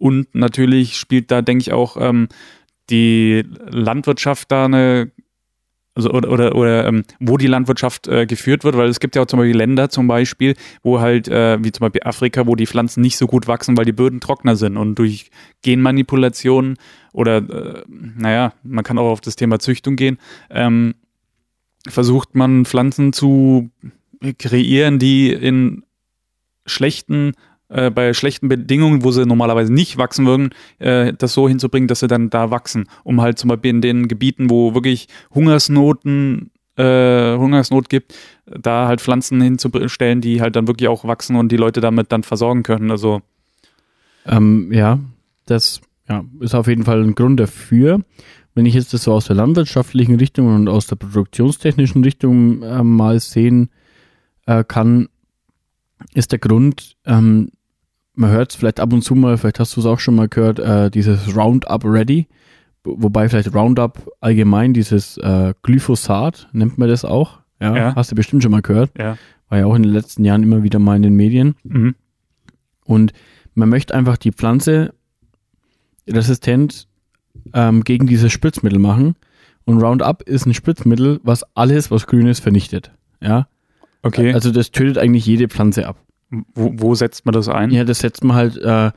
Und 0.00 0.34
natürlich 0.34 0.96
spielt 0.96 1.30
da, 1.30 1.42
denke 1.42 1.60
ich, 1.60 1.72
auch 1.72 1.98
ähm, 2.00 2.28
die 2.88 3.44
Landwirtschaft 3.68 4.50
da 4.50 4.64
eine 4.64 5.12
also 5.94 6.10
oder 6.10 6.30
oder, 6.30 6.54
oder 6.54 6.86
ähm, 6.86 7.02
wo 7.18 7.36
die 7.36 7.46
Landwirtschaft 7.46 8.08
äh, 8.08 8.24
geführt 8.24 8.64
wird, 8.64 8.76
weil 8.76 8.88
es 8.88 9.00
gibt 9.00 9.16
ja 9.16 9.22
auch 9.22 9.26
zum 9.26 9.38
Beispiel 9.38 9.56
Länder 9.56 9.90
zum 9.90 10.06
Beispiel, 10.06 10.54
wo 10.82 11.00
halt, 11.00 11.28
äh, 11.28 11.62
wie 11.62 11.72
zum 11.72 11.84
Beispiel 11.84 12.02
Afrika, 12.04 12.46
wo 12.46 12.54
die 12.56 12.66
Pflanzen 12.66 13.02
nicht 13.02 13.18
so 13.18 13.26
gut 13.26 13.46
wachsen, 13.46 13.76
weil 13.76 13.84
die 13.84 13.92
Böden 13.92 14.20
trockener 14.20 14.56
sind. 14.56 14.78
Und 14.78 14.94
durch 14.94 15.30
Genmanipulationen 15.62 16.78
oder 17.12 17.36
äh, 17.36 17.84
naja, 17.88 18.54
man 18.62 18.84
kann 18.84 18.98
auch 18.98 19.10
auf 19.10 19.20
das 19.20 19.36
Thema 19.36 19.58
Züchtung 19.58 19.96
gehen, 19.96 20.18
ähm, 20.48 20.94
versucht 21.86 22.34
man 22.34 22.64
Pflanzen 22.64 23.12
zu 23.12 23.70
kreieren, 24.38 24.98
die 24.98 25.32
in 25.32 25.84
schlechten 26.66 27.32
äh, 27.70 27.90
bei 27.90 28.12
schlechten 28.12 28.48
Bedingungen, 28.48 29.04
wo 29.04 29.10
sie 29.10 29.24
normalerweise 29.24 29.72
nicht 29.72 29.96
wachsen 29.96 30.26
würden, 30.26 30.50
äh, 30.78 31.12
das 31.16 31.32
so 31.32 31.48
hinzubringen, 31.48 31.88
dass 31.88 32.00
sie 32.00 32.08
dann 32.08 32.30
da 32.30 32.50
wachsen, 32.50 32.84
um 33.04 33.20
halt 33.20 33.38
zum 33.38 33.48
Beispiel 33.48 33.70
in 33.70 33.80
den 33.80 34.08
Gebieten, 34.08 34.50
wo 34.50 34.74
wirklich 34.74 35.08
Hungersnoten 35.34 36.50
äh, 36.76 37.36
Hungersnot 37.36 37.88
gibt, 37.88 38.14
da 38.46 38.88
halt 38.88 39.00
Pflanzen 39.00 39.40
hinzustellen, 39.40 40.20
die 40.20 40.40
halt 40.40 40.56
dann 40.56 40.66
wirklich 40.66 40.88
auch 40.88 41.04
wachsen 41.04 41.36
und 41.36 41.52
die 41.52 41.56
Leute 41.56 41.80
damit 41.80 42.10
dann 42.12 42.22
versorgen 42.22 42.62
können. 42.62 42.90
Also 42.90 43.22
ähm, 44.26 44.72
ja, 44.72 44.98
das 45.46 45.80
ja, 46.08 46.24
ist 46.40 46.54
auf 46.54 46.66
jeden 46.66 46.84
Fall 46.84 47.02
ein 47.02 47.14
Grund 47.14 47.38
dafür. 47.38 48.00
Wenn 48.54 48.66
ich 48.66 48.74
jetzt 48.74 48.92
das 48.92 49.04
so 49.04 49.12
aus 49.12 49.26
der 49.26 49.36
landwirtschaftlichen 49.36 50.16
Richtung 50.16 50.54
und 50.54 50.68
aus 50.68 50.86
der 50.86 50.96
produktionstechnischen 50.96 52.02
Richtung 52.02 52.62
äh, 52.62 52.82
mal 52.82 53.20
sehen 53.20 53.70
äh, 54.46 54.64
kann, 54.64 55.08
ist 56.14 56.32
der 56.32 56.38
Grund, 56.38 56.96
ähm, 57.04 57.50
man 58.20 58.30
hört 58.30 58.50
es 58.50 58.56
vielleicht 58.56 58.80
ab 58.80 58.92
und 58.92 59.02
zu 59.02 59.14
mal, 59.14 59.38
vielleicht 59.38 59.58
hast 59.58 59.74
du 59.74 59.80
es 59.80 59.86
auch 59.86 59.98
schon 59.98 60.14
mal 60.14 60.28
gehört, 60.28 60.58
äh, 60.58 60.90
dieses 60.90 61.34
Roundup 61.34 61.84
Ready, 61.84 62.28
wobei 62.84 63.28
vielleicht 63.28 63.54
Roundup 63.54 64.12
allgemein, 64.20 64.74
dieses 64.74 65.16
äh, 65.18 65.54
Glyphosat, 65.62 66.48
nennt 66.52 66.78
man 66.78 66.88
das 66.88 67.04
auch. 67.04 67.40
Ja, 67.60 67.76
ja, 67.76 67.94
hast 67.94 68.10
du 68.10 68.14
bestimmt 68.14 68.42
schon 68.42 68.52
mal 68.52 68.62
gehört. 68.62 68.92
Ja. 68.98 69.18
War 69.48 69.58
ja 69.58 69.66
auch 69.66 69.74
in 69.74 69.82
den 69.82 69.92
letzten 69.92 70.24
Jahren 70.24 70.42
immer 70.42 70.62
wieder 70.62 70.78
mal 70.78 70.96
in 70.96 71.02
den 71.02 71.14
Medien. 71.14 71.56
Mhm. 71.62 71.94
Und 72.84 73.12
man 73.54 73.68
möchte 73.68 73.94
einfach 73.94 74.16
die 74.16 74.32
Pflanze 74.32 74.94
resistent 76.08 76.88
ähm, 77.52 77.84
gegen 77.84 78.06
dieses 78.06 78.32
Spritzmittel 78.32 78.78
machen. 78.78 79.14
Und 79.64 79.82
Roundup 79.82 80.22
ist 80.22 80.46
ein 80.46 80.54
Spritzmittel, 80.54 81.20
was 81.22 81.44
alles, 81.54 81.90
was 81.90 82.06
grün 82.06 82.26
ist, 82.26 82.40
vernichtet. 82.40 82.92
Ja. 83.20 83.48
Okay. 84.02 84.32
Also 84.32 84.50
das 84.50 84.70
tötet 84.70 84.96
eigentlich 84.96 85.26
jede 85.26 85.48
Pflanze 85.48 85.86
ab. 85.86 85.96
Wo, 86.30 86.72
wo 86.76 86.94
setzt 86.94 87.26
man 87.26 87.32
das 87.32 87.48
ein? 87.48 87.70
Ja, 87.70 87.84
das 87.84 87.98
setzt 87.98 88.22
man 88.22 88.36
halt 88.36 88.56
äh, 88.56 88.90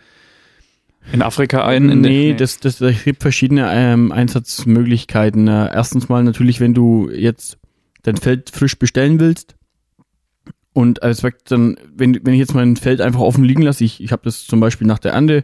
in 1.11 1.21
Afrika 1.21 1.65
ein? 1.65 1.89
In 1.89 2.01
nee, 2.01 2.09
nee. 2.09 2.33
Das, 2.33 2.59
das, 2.59 2.77
das 2.77 3.03
gibt 3.03 3.21
verschiedene 3.21 3.69
ähm, 3.71 4.11
Einsatzmöglichkeiten. 4.11 5.47
Äh, 5.47 5.73
erstens 5.73 6.09
mal 6.09 6.23
natürlich, 6.23 6.59
wenn 6.59 6.73
du 6.73 7.09
jetzt 7.09 7.57
dein 8.03 8.17
Feld 8.17 8.49
frisch 8.51 8.77
bestellen 8.77 9.19
willst 9.19 9.55
und 10.73 11.03
als 11.03 11.23
dann, 11.45 11.77
wenn, 11.95 12.19
wenn 12.23 12.33
ich 12.33 12.39
jetzt 12.39 12.55
mein 12.55 12.75
Feld 12.75 12.99
einfach 12.99 13.21
offen 13.21 13.43
liegen 13.43 13.61
lasse, 13.61 13.83
ich, 13.83 14.01
ich 14.03 14.11
habe 14.11 14.23
das 14.23 14.45
zum 14.45 14.59
Beispiel 14.59 14.87
nach 14.87 14.99
der 14.99 15.13
Ernte 15.13 15.43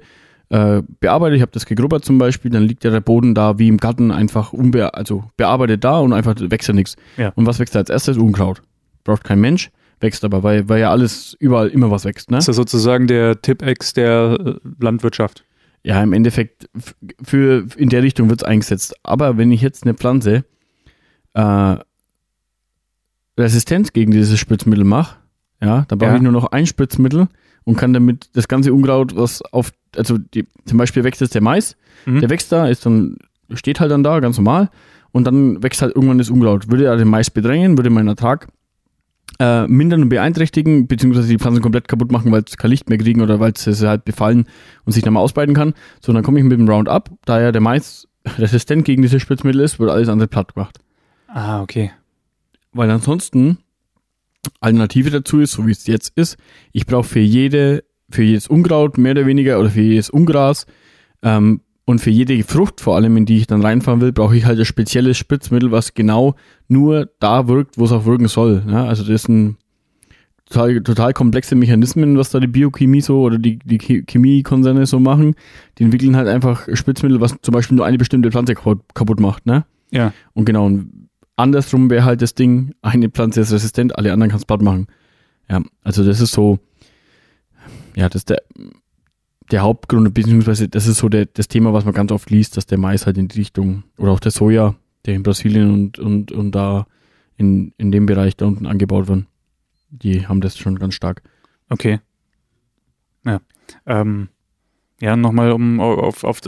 äh, 0.50 0.82
bearbeitet, 1.00 1.38
ich 1.38 1.42
habe 1.42 1.52
das 1.52 1.68
gegrubbert 1.68 2.04
zum 2.04 2.18
Beispiel, 2.18 2.50
dann 2.50 2.64
liegt 2.64 2.84
ja 2.84 2.90
der 2.90 3.02
Boden 3.02 3.36
da 3.36 3.60
wie 3.60 3.68
im 3.68 3.78
Garten 3.78 4.12
einfach 4.12 4.54
unbe 4.54 4.94
also 4.96 5.26
bearbeitet 5.38 5.84
da 5.84 6.00
und 6.00 6.14
einfach 6.14 6.36
wächst 6.38 6.68
ja 6.68 6.74
nichts. 6.74 6.96
Ja. 7.18 7.32
Und 7.36 7.46
was 7.46 7.60
wächst 7.60 7.76
da 7.76 7.80
als 7.80 7.92
erstes? 7.92 8.18
Unkraut. 8.18 8.62
Braucht 9.04 9.24
kein 9.24 9.40
Mensch, 9.40 9.70
wächst 10.00 10.24
aber, 10.24 10.44
weil, 10.44 10.70
weil 10.70 10.80
ja 10.80 10.92
alles 10.92 11.36
überall 11.40 11.68
immer 11.70 11.92
was 11.92 12.06
wächst. 12.06 12.32
Ne? 12.32 12.38
Das 12.38 12.46
ist 12.46 12.48
ja 12.48 12.54
sozusagen 12.54 13.08
der 13.08 13.42
Tipp-Ex 13.42 13.94
der 13.94 14.38
äh, 14.40 14.70
Landwirtschaft. 14.80 15.44
Ja, 15.84 16.04
im 16.04 16.14
Endeffekt 16.14 16.70
für 17.24 17.66
in 17.78 17.90
der 17.90 18.04
Richtung 18.04 18.30
wird 18.30 18.42
es 18.42 18.48
eingesetzt. 18.48 18.96
Aber 19.04 19.38
wenn 19.38 19.52
ich 19.52 19.62
jetzt 19.62 19.84
eine 19.84 19.94
Pflanze 19.94 20.44
äh, 21.34 21.76
resistent 23.38 23.94
gegen 23.94 24.12
dieses 24.12 24.38
Spritzmittel 24.38 24.84
mache, 24.84 25.18
ja, 25.62 25.86
dann 25.88 26.00
brauche 26.00 26.12
ja. 26.12 26.16
ich 26.18 26.22
nur 26.22 26.32
noch 26.32 26.52
ein 26.52 26.66
Spritzmittel 26.66 27.28
und 27.64 27.78
kann 27.78 27.94
damit 27.94 28.30
das 28.34 28.48
ganze 28.48 28.74
Unkraut, 28.74 29.16
was 29.16 29.42
auf, 29.54 29.72
also 29.96 30.18
die, 30.18 30.46
zum 30.66 30.78
Beispiel 30.78 31.04
wächst 31.04 31.22
jetzt 31.22 31.36
der 31.36 31.42
Mais, 31.42 31.78
mhm. 32.06 32.20
der 32.20 32.30
wächst 32.30 32.52
da, 32.52 32.68
ist 32.68 32.86
dann, 32.86 33.18
steht 33.54 33.80
halt 33.80 33.92
dann 33.92 34.04
da, 34.04 34.20
ganz 34.20 34.38
normal, 34.38 34.70
und 35.12 35.26
dann 35.26 35.64
wächst 35.64 35.82
halt 35.82 35.96
irgendwann 35.96 36.18
das 36.18 36.30
Unkraut. 36.30 36.70
Würde 36.70 36.86
er 36.86 36.98
den 36.98 37.08
Mais 37.08 37.30
bedrängen, 37.30 37.78
würde 37.78 37.90
meinen 37.90 38.10
Ertrag 38.10 38.48
äh, 39.40 39.68
mindern 39.68 40.04
und 40.04 40.10
beeinträchtigen, 40.10 40.88
beziehungsweise 40.88 41.30
die 41.30 41.38
Pflanzen 41.38 41.62
komplett 41.62 41.88
kaputt 41.88 42.12
machen, 42.12 42.32
weil 42.32 42.44
sie 42.48 42.58
kein 42.58 42.72
Licht 42.72 42.90
mehr 42.90 42.98
kriegen 42.98 43.22
oder 43.22 43.40
weil 43.40 43.56
sie 43.56 43.88
halt 43.88 44.06
befallen 44.06 44.46
und 44.86 44.92
sich 44.92 45.04
dann 45.04 45.14
mal 45.14 45.22
ausbreiten 45.22 45.54
kann. 45.54 45.74
So, 46.02 46.12
dann 46.14 46.24
komme 46.24 46.40
ich 46.40 46.44
mit 46.44 46.60
dem 46.60 46.70
Roundup, 46.70 47.10
da 47.26 47.42
ja 47.42 47.52
der 47.52 47.62
Mais 47.62 48.08
resistent 48.38 48.86
gegen 48.86 49.02
diese 49.02 49.20
Spritzmittel 49.20 49.62
ist, 49.62 49.80
wird 49.80 49.90
alles 49.90 50.10
andere 50.10 50.28
platt 50.28 50.54
gemacht. 50.54 50.80
Ah, 51.28 51.62
okay. 51.62 51.92
Weil 52.74 52.92
ansonsten 52.92 53.60
Alternative 54.60 55.10
dazu 55.10 55.40
ist, 55.40 55.54
so 55.54 55.66
wie 55.68 55.72
es 55.72 55.88
jetzt 55.88 56.18
ist, 56.18 56.38
ich 56.72 56.86
brauche 56.86 57.08
für 57.08 57.20
jede, 57.20 57.84
für 58.10 58.24
jedes 58.24 58.48
Unkraut 58.48 58.98
mehr 58.98 59.12
oder 59.12 59.26
weniger 59.26 59.60
oder 59.60 59.70
für 59.70 59.82
jedes 59.82 60.10
Ungras 60.10 60.66
ähm, 61.24 61.62
und 61.90 61.98
für 61.98 62.12
jede 62.12 62.44
Frucht 62.44 62.82
vor 62.82 62.96
allem, 62.96 63.18
in 63.18 63.26
die 63.26 63.38
ich 63.38 63.48
dann 63.48 63.64
reinfahren 63.64 64.00
will, 64.00 64.12
brauche 64.12 64.38
ich 64.38 64.46
halt 64.46 64.60
ein 64.60 64.66
spezielles 64.66 65.18
Spritzmittel, 65.18 65.72
was 65.72 65.96
genau 65.96 66.36
nur 66.68 67.10
da 67.20 67.48
wirkt, 67.48 67.80
wo 67.80 67.86
es 67.86 67.92
auch 67.92 68.06
wirken 68.06 68.28
soll. 68.28 68.62
Ja, 68.68 68.86
also 68.86 69.04
das 69.04 69.24
sind 69.24 69.58
total, 70.46 70.84
total 70.84 71.14
komplexe 71.14 71.56
Mechanismen, 71.56 72.16
was 72.16 72.30
da 72.30 72.40
die 72.40 72.46
Biochemie 72.46 73.02
so 73.02 73.22
oder 73.22 73.40
die, 73.40 73.58
die 73.58 73.80
Chemiekonzerne 74.08 74.86
so 74.86 75.00
machen. 75.00 75.34
Die 75.80 75.84
entwickeln 75.84 76.16
halt 76.16 76.28
einfach 76.28 76.68
Spritzmittel, 76.72 77.22
was 77.22 77.36
zum 77.42 77.54
Beispiel 77.54 77.78
nur 77.78 77.88
eine 77.88 77.98
bestimmte 77.98 78.30
Pflanze 78.30 78.54
kaputt, 78.54 79.20
macht. 79.20 79.48
Ne? 79.48 79.66
Ja. 79.90 80.14
Und 80.34 80.46
genau, 80.46 80.68
und 80.68 81.10
Andersrum 81.38 81.90
wäre 81.90 82.06
halt 82.06 82.22
das 82.22 82.36
Ding, 82.36 82.76
eine 82.84 83.10
Pflanze 83.10 83.42
ist 83.42 83.52
resistent, 83.52 83.98
alle 83.98 84.14
anderen 84.14 84.30
kannst 84.30 84.46
platt 84.46 84.62
machen. 84.62 84.86
Ja, 85.50 85.60
also 85.84 86.06
das 86.06 86.22
ist 86.22 86.34
so, 86.34 86.60
ja, 87.96 88.10
das 88.10 88.22
ist 88.22 88.30
der, 88.30 88.44
der 89.52 89.62
Hauptgrund, 89.62 90.14
beziehungsweise 90.14 90.70
das 90.70 90.88
ist 90.88 90.98
so 90.98 91.10
der, 91.10 91.26
das 91.26 91.48
Thema, 91.48 91.74
was 91.74 91.86
man 91.86 91.94
ganz 91.94 92.12
oft 92.12 92.30
liest, 92.30 92.58
dass 92.58 92.66
der 92.66 92.78
Mais 92.78 93.06
halt 93.06 93.18
in 93.18 93.28
die 93.28 93.40
Richtung, 93.40 93.84
oder 93.98 94.12
auch 94.12 94.20
der 94.20 94.32
Soja, 94.32 94.76
der 95.06 95.16
in 95.16 95.24
Brasilien 95.24 95.72
und, 95.72 96.00
und, 96.00 96.32
und 96.32 96.52
da 96.52 96.88
in, 97.38 97.74
in 97.78 97.92
dem 97.92 98.06
Bereich 98.06 98.36
da 98.36 98.46
unten 98.46 98.66
angebaut 98.66 99.08
wird, 99.08 99.26
die 99.90 100.28
haben 100.28 100.42
das 100.42 100.58
schon 100.58 100.78
ganz 100.78 100.94
stark. 100.94 101.24
Okay. 101.70 102.00
Ja. 103.26 103.42
Ähm, 103.86 104.30
ja, 105.02 105.16
nochmal, 105.16 105.52
um 105.52 105.80
auf, 105.80 106.24
auf, 106.24 106.42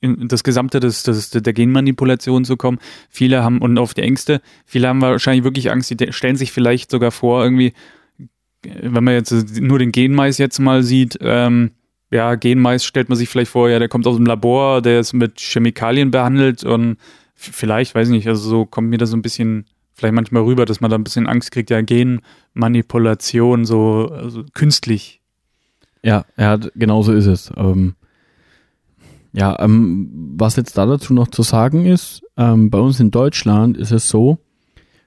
in 0.00 0.28
das 0.28 0.44
Gesamte 0.44 0.80
des, 0.80 1.02
des, 1.02 1.30
der 1.30 1.52
Genmanipulation 1.52 2.44
zu 2.44 2.56
kommen. 2.56 2.78
Viele 3.08 3.42
haben, 3.42 3.58
und 3.58 3.78
auf 3.78 3.94
die 3.94 4.02
Ängste, 4.02 4.40
viele 4.64 4.88
haben 4.88 5.00
wahrscheinlich 5.00 5.44
wirklich 5.44 5.70
Angst, 5.70 5.90
die 5.90 6.12
stellen 6.12 6.36
sich 6.36 6.52
vielleicht 6.52 6.90
sogar 6.90 7.10
vor, 7.10 7.42
irgendwie, 7.42 7.72
wenn 8.62 9.04
man 9.04 9.14
jetzt 9.14 9.60
nur 9.60 9.78
den 9.78 9.92
Genmais 9.92 10.38
jetzt 10.38 10.58
mal 10.58 10.82
sieht, 10.82 11.18
ähm, 11.20 11.72
ja, 12.14 12.36
Genmais 12.36 12.84
stellt 12.84 13.08
man 13.08 13.18
sich 13.18 13.28
vielleicht 13.28 13.50
vor, 13.50 13.68
ja, 13.68 13.80
der 13.80 13.88
kommt 13.88 14.06
aus 14.06 14.14
dem 14.14 14.24
Labor, 14.24 14.80
der 14.80 15.00
ist 15.00 15.14
mit 15.14 15.40
Chemikalien 15.40 16.12
behandelt 16.12 16.62
und 16.62 16.96
vielleicht, 17.34 17.96
weiß 17.96 18.06
ich 18.06 18.14
nicht, 18.14 18.28
also 18.28 18.48
so 18.48 18.66
kommt 18.66 18.88
mir 18.88 18.98
das 18.98 19.10
so 19.10 19.16
ein 19.16 19.22
bisschen 19.22 19.66
vielleicht 19.94 20.14
manchmal 20.14 20.44
rüber, 20.44 20.64
dass 20.64 20.80
man 20.80 20.92
da 20.92 20.96
ein 20.96 21.02
bisschen 21.02 21.26
Angst 21.26 21.50
kriegt, 21.50 21.70
ja, 21.70 21.80
Genmanipulation, 21.82 23.64
so 23.64 24.12
also 24.12 24.44
künstlich. 24.54 25.22
Ja, 26.04 26.24
ja, 26.36 26.56
genau 26.76 27.02
so 27.02 27.12
ist 27.12 27.26
es. 27.26 27.52
Ähm, 27.56 27.94
ja, 29.32 29.58
ähm, 29.58 30.36
was 30.36 30.54
jetzt 30.54 30.78
da 30.78 30.86
dazu 30.86 31.14
noch 31.14 31.28
zu 31.28 31.42
sagen 31.42 31.84
ist, 31.84 32.22
ähm, 32.36 32.70
bei 32.70 32.78
uns 32.78 33.00
in 33.00 33.10
Deutschland 33.10 33.76
ist 33.76 33.90
es 33.90 34.08
so, 34.08 34.38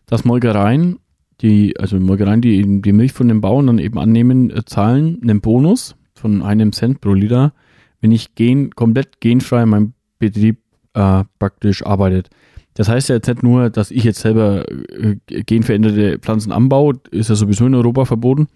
dass 0.07 0.25
Molkereien, 0.25 0.99
die, 1.39 1.79
also 1.79 1.97
Molkereien, 1.97 2.41
die 2.41 2.57
eben 2.57 2.81
die 2.81 2.91
Milch 2.91 3.13
von 3.13 3.29
den 3.29 3.39
Bauern 3.39 3.67
dann 3.67 3.79
eben 3.79 3.97
annehmen, 3.97 4.51
äh, 4.51 4.65
zahlen 4.65 5.19
einen 5.21 5.39
Bonus 5.39 5.95
von 6.27 6.41
einem 6.41 6.73
Cent 6.73 6.99
pro 6.99 7.13
Liter, 7.13 7.53
wenn 8.01 8.11
ich 8.11 8.35
gen, 8.35 8.71
komplett 8.71 9.21
genfrei 9.21 9.63
in 9.63 9.69
meinem 9.69 9.93
Betrieb 10.19 10.59
äh, 10.93 11.23
praktisch 11.39 11.85
arbeitet. 11.85 12.29
Das 12.73 12.89
heißt 12.89 13.07
ja 13.07 13.15
jetzt 13.15 13.27
nicht 13.27 13.43
nur, 13.43 13.69
dass 13.69 13.91
ich 13.91 14.03
jetzt 14.03 14.19
selber 14.19 14.65
äh, 14.69 15.15
genveränderte 15.27 16.19
Pflanzen 16.19 16.51
anbaue, 16.51 16.95
ist 17.11 17.29
ja 17.29 17.35
sowieso 17.35 17.65
in 17.65 17.75
Europa 17.75 18.03
verboten. 18.05 18.47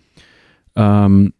Ähm, 0.76 1.34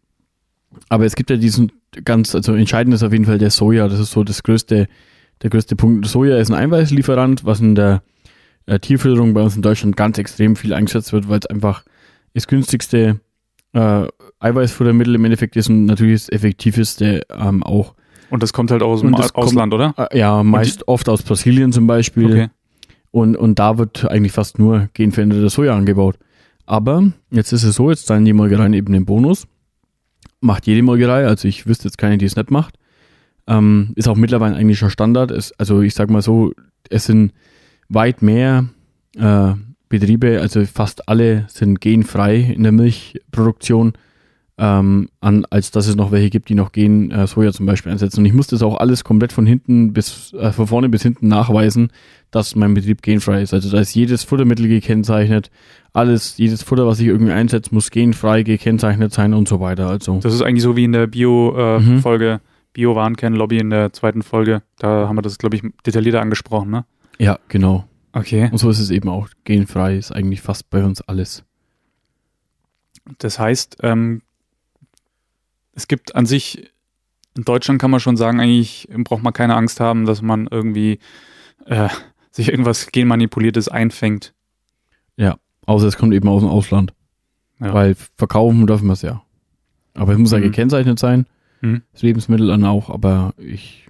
aber 0.88 1.04
es 1.04 1.14
gibt 1.16 1.28
ja 1.28 1.36
diesen 1.36 1.70
ganz, 2.04 2.34
also 2.34 2.54
entscheidend 2.54 2.94
ist 2.94 3.02
auf 3.02 3.12
jeden 3.12 3.26
Fall 3.26 3.38
der 3.38 3.50
Soja. 3.50 3.86
Das 3.88 4.00
ist 4.00 4.12
so 4.12 4.24
das 4.24 4.42
größte, 4.42 4.88
der 5.42 5.50
größte 5.50 5.76
Punkt. 5.76 6.06
Soja 6.06 6.38
ist 6.38 6.50
ein 6.50 6.56
Eiweißlieferant, 6.56 7.44
was 7.44 7.60
in 7.60 7.74
der 7.74 8.02
äh, 8.64 8.78
Tierfütterung 8.78 9.34
bei 9.34 9.42
uns 9.42 9.54
in 9.54 9.62
Deutschland 9.62 9.98
ganz 9.98 10.16
extrem 10.16 10.56
viel 10.56 10.72
eingesetzt 10.72 11.12
wird, 11.12 11.28
weil 11.28 11.40
es 11.40 11.46
einfach 11.46 11.84
das 12.32 12.46
günstigste 12.46 13.20
äh, 13.72 14.06
Eiweißfuttermittel 14.40 15.14
im 15.14 15.24
Endeffekt 15.24 15.56
ist 15.56 15.68
und 15.68 15.86
natürlich 15.86 16.22
das 16.22 16.28
effektivste 16.30 17.22
ähm, 17.30 17.62
auch. 17.62 17.94
Und 18.30 18.42
das 18.42 18.52
kommt 18.52 18.70
halt 18.70 18.82
aus 18.82 19.00
dem 19.00 19.14
Ausland, 19.14 19.72
kommt, 19.72 19.74
oder? 19.74 19.94
Äh, 19.96 20.18
ja, 20.18 20.42
meist 20.42 20.88
oft 20.88 21.08
aus 21.08 21.22
Brasilien 21.22 21.72
zum 21.72 21.86
Beispiel. 21.86 22.32
Okay. 22.32 22.48
Und, 23.10 23.36
und 23.36 23.58
da 23.58 23.76
wird 23.76 24.10
eigentlich 24.10 24.32
fast 24.32 24.58
nur 24.58 24.88
genveränderte 24.94 25.50
Soja 25.50 25.76
angebaut. 25.76 26.18
Aber 26.64 27.12
jetzt 27.30 27.52
ist 27.52 27.64
es 27.64 27.74
so, 27.74 27.90
jetzt 27.90 28.06
zahlen 28.06 28.24
die 28.24 28.32
Molkereien 28.32 28.72
eben 28.72 28.92
den 28.92 29.04
Bonus 29.04 29.46
macht 30.42 30.66
jede 30.66 30.82
Molkerei, 30.82 31.26
also 31.26 31.48
ich 31.48 31.66
wüsste 31.66 31.84
jetzt 31.84 31.98
keine, 31.98 32.18
die 32.18 32.26
es 32.26 32.36
nicht 32.36 32.50
macht. 32.50 32.76
Ähm, 33.46 33.92
ist 33.96 34.08
auch 34.08 34.16
mittlerweile 34.16 34.56
eigentlich 34.56 34.78
schon 34.78 34.90
Standard. 34.90 35.30
Es, 35.30 35.52
also 35.52 35.80
ich 35.80 35.94
sag 35.94 36.10
mal 36.10 36.22
so, 36.22 36.52
es 36.90 37.06
sind 37.06 37.32
weit 37.88 38.22
mehr 38.22 38.66
äh, 39.16 39.52
Betriebe, 39.98 40.40
also 40.40 40.64
fast 40.64 41.08
alle 41.08 41.44
sind 41.48 41.80
genfrei 41.80 42.36
in 42.40 42.62
der 42.62 42.72
Milchproduktion. 42.72 43.90
Äh, 43.90 43.98
ähm, 44.58 45.08
an, 45.20 45.46
als 45.50 45.70
dass 45.70 45.88
es 45.88 45.96
noch 45.96 46.12
welche 46.12 46.28
gibt, 46.30 46.48
die 46.48 46.54
noch 46.54 46.72
Gen 46.72 47.10
äh, 47.10 47.26
Soja 47.26 47.52
zum 47.52 47.64
Beispiel 47.66 47.90
einsetzen. 47.90 48.20
Und 48.20 48.26
ich 48.26 48.34
muss 48.34 48.46
das 48.48 48.62
auch 48.62 48.76
alles 48.76 49.02
komplett 49.02 49.32
von 49.32 49.46
hinten 49.46 49.92
bis 49.94 50.32
äh, 50.34 50.52
von 50.52 50.66
vorne 50.66 50.88
bis 50.90 51.02
hinten 51.02 51.26
nachweisen, 51.26 51.88
dass 52.30 52.54
mein 52.54 52.74
Betrieb 52.74 53.02
genfrei 53.02 53.42
ist. 53.42 53.54
Also 53.54 53.70
da 53.70 53.80
ist 53.80 53.94
jedes 53.94 54.24
Futtermittel 54.24 54.68
gekennzeichnet, 54.68 55.50
alles, 55.94 56.36
jedes 56.36 56.62
Futter, 56.62 56.86
was 56.86 57.00
ich 57.00 57.06
irgendwie 57.06 57.32
einsetze, 57.32 57.74
muss 57.74 57.90
genfrei 57.90 58.42
gekennzeichnet 58.42 59.12
sein 59.12 59.32
und 59.32 59.48
so 59.48 59.58
weiter. 59.58 59.88
Also 59.88 60.20
Das 60.20 60.34
ist 60.34 60.42
eigentlich 60.42 60.62
so 60.62 60.76
wie 60.76 60.84
in 60.84 60.92
der 60.92 61.06
Mhm. 61.06 61.10
Bio-Folge, 61.10 62.40
Bio-Warenkern-Lobby 62.74 63.58
in 63.58 63.70
der 63.70 63.92
zweiten 63.94 64.22
Folge. 64.22 64.62
Da 64.78 65.08
haben 65.08 65.16
wir 65.16 65.22
das, 65.22 65.38
glaube 65.38 65.56
ich, 65.56 65.62
detaillierter 65.84 66.20
angesprochen, 66.20 66.70
ne? 66.70 66.84
ja, 67.18 67.38
genau. 67.48 67.84
Okay. 68.12 68.48
Und 68.50 68.58
so 68.58 68.68
ist 68.70 68.78
es 68.78 68.90
eben 68.90 69.08
auch. 69.08 69.28
Genfrei 69.44 69.96
ist 69.96 70.12
eigentlich 70.12 70.40
fast 70.42 70.68
bei 70.70 70.84
uns 70.84 71.00
alles. 71.00 71.44
Das 73.18 73.38
heißt, 73.38 73.78
ähm, 73.82 74.22
es 75.74 75.88
gibt 75.88 76.14
an 76.14 76.26
sich, 76.26 76.70
in 77.36 77.44
Deutschland 77.44 77.80
kann 77.80 77.90
man 77.90 78.00
schon 78.00 78.16
sagen, 78.16 78.40
eigentlich 78.40 78.88
braucht 78.98 79.22
man 79.22 79.32
keine 79.32 79.56
Angst 79.56 79.80
haben, 79.80 80.04
dass 80.04 80.20
man 80.22 80.46
irgendwie 80.50 80.98
äh, 81.66 81.88
sich 82.30 82.48
irgendwas 82.50 82.88
genmanipuliertes 82.92 83.68
einfängt. 83.68 84.34
Außer 85.64 85.86
es 85.86 85.96
kommt 85.96 86.12
eben 86.12 86.28
aus 86.28 86.42
dem 86.42 86.50
Ausland. 86.50 86.92
Ja. 87.60 87.72
Weil 87.72 87.94
verkaufen 88.16 88.66
dürfen 88.66 88.88
wir 88.88 88.94
es 88.94 89.02
ja. 89.02 89.22
Aber 89.94 90.12
es 90.12 90.18
muss 90.18 90.32
ja 90.32 90.38
Mhm. 90.38 90.42
gekennzeichnet 90.42 90.98
sein. 90.98 91.26
Mhm. 91.60 91.82
Das 91.92 92.02
Lebensmittel 92.02 92.48
dann 92.48 92.64
auch, 92.64 92.90
aber 92.90 93.32
ich. 93.36 93.86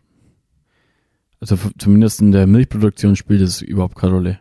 Also 1.43 1.57
zumindest 1.77 2.21
in 2.21 2.31
der 2.31 2.47
Milchproduktion 2.47 3.17
spielt 3.17 3.41
es 3.41 3.63
überhaupt 3.63 3.97
keine 3.97 4.13
Rolle. 4.13 4.39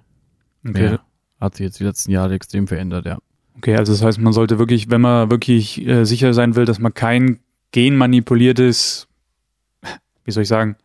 Okay. 0.64 0.82
Mehr. 0.82 1.02
Hat 1.40 1.56
sich 1.56 1.64
jetzt 1.64 1.80
die 1.80 1.84
letzten 1.84 2.12
Jahre 2.12 2.36
extrem 2.36 2.68
verändert, 2.68 3.08
ja. 3.08 3.18
okay, 3.58 3.76
also 3.76 3.92
das 3.92 4.04
heißt, 4.04 4.20
man 4.20 4.34
sollte 4.34 4.60
wirklich, 4.60 4.92
wenn 4.92 5.02
man 5.02 5.32
wirklich 5.32 5.84
äh, 5.88 6.06
sicher 6.06 6.36
sein 6.36 6.56
will, 6.56 6.66
dass 6.66 6.78
man 6.78 6.94
kein 6.94 7.40
genmanipuliertes, 7.72 9.08
wie 10.26 10.32
soll 10.32 10.44
ich 10.44 10.48
sagen, 10.48 10.76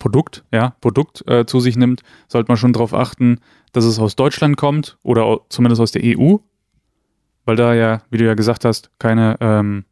Produkt, 0.00 0.44
ja, 0.52 0.70
Produkt 0.80 1.22
äh, 1.28 1.46
zu 1.46 1.60
sich 1.60 1.76
nimmt, 1.76 2.02
sollte 2.26 2.48
man 2.48 2.56
schon 2.56 2.72
darauf 2.72 2.92
achten, 2.92 3.38
dass 3.70 3.84
es 3.84 4.00
aus 4.00 4.16
Deutschland 4.16 4.56
kommt 4.56 4.98
oder 5.04 5.42
zumindest 5.48 5.80
aus 5.80 5.92
der 5.92 6.02
EU, 6.04 6.38
weil 7.44 7.54
da 7.54 7.72
ja, 7.72 8.02
wie 8.10 8.18
du 8.18 8.24
ja 8.24 8.34
gesagt 8.34 8.64
hast, 8.64 8.90
keine 8.98 9.36
ähm, 9.38 9.84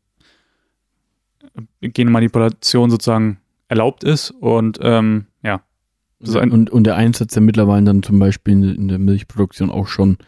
Genmanipulation 1.80 2.90
sozusagen 2.90 3.38
erlaubt 3.68 4.02
ist 4.02 4.32
und 4.32 4.80
ähm, 4.82 5.26
ja, 6.26 6.32
Das 6.32 6.34
ist 6.34 6.40
ein- 6.40 6.52
und, 6.52 6.70
und 6.70 6.84
der 6.84 6.96
Einsatz, 6.96 7.34
der 7.34 7.42
mittlerweile 7.42 7.84
dann 7.84 8.02
zum 8.02 8.18
Beispiel 8.18 8.54
in, 8.54 8.74
in 8.74 8.88
der 8.88 8.98
Milchproduktion 8.98 9.70
auch 9.70 9.86
schon 9.86 10.18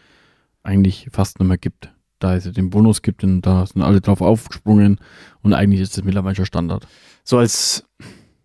eigentlich 0.63 1.07
fast 1.11 1.39
nicht 1.39 1.47
mehr 1.47 1.57
gibt. 1.57 1.91
Da 2.19 2.35
es 2.35 2.45
ja 2.45 2.51
den 2.51 2.69
Bonus 2.69 3.01
gibt 3.01 3.23
und 3.23 3.41
da 3.41 3.65
sind 3.65 3.81
alle 3.81 4.01
drauf 4.01 4.21
aufgesprungen 4.21 4.99
und 5.43 5.53
eigentlich 5.53 5.81
ist 5.81 5.97
das 5.97 6.03
mittlerweile 6.03 6.35
schon 6.35 6.45
Standard. 6.45 6.87
so 7.23 7.37
als 7.37 7.85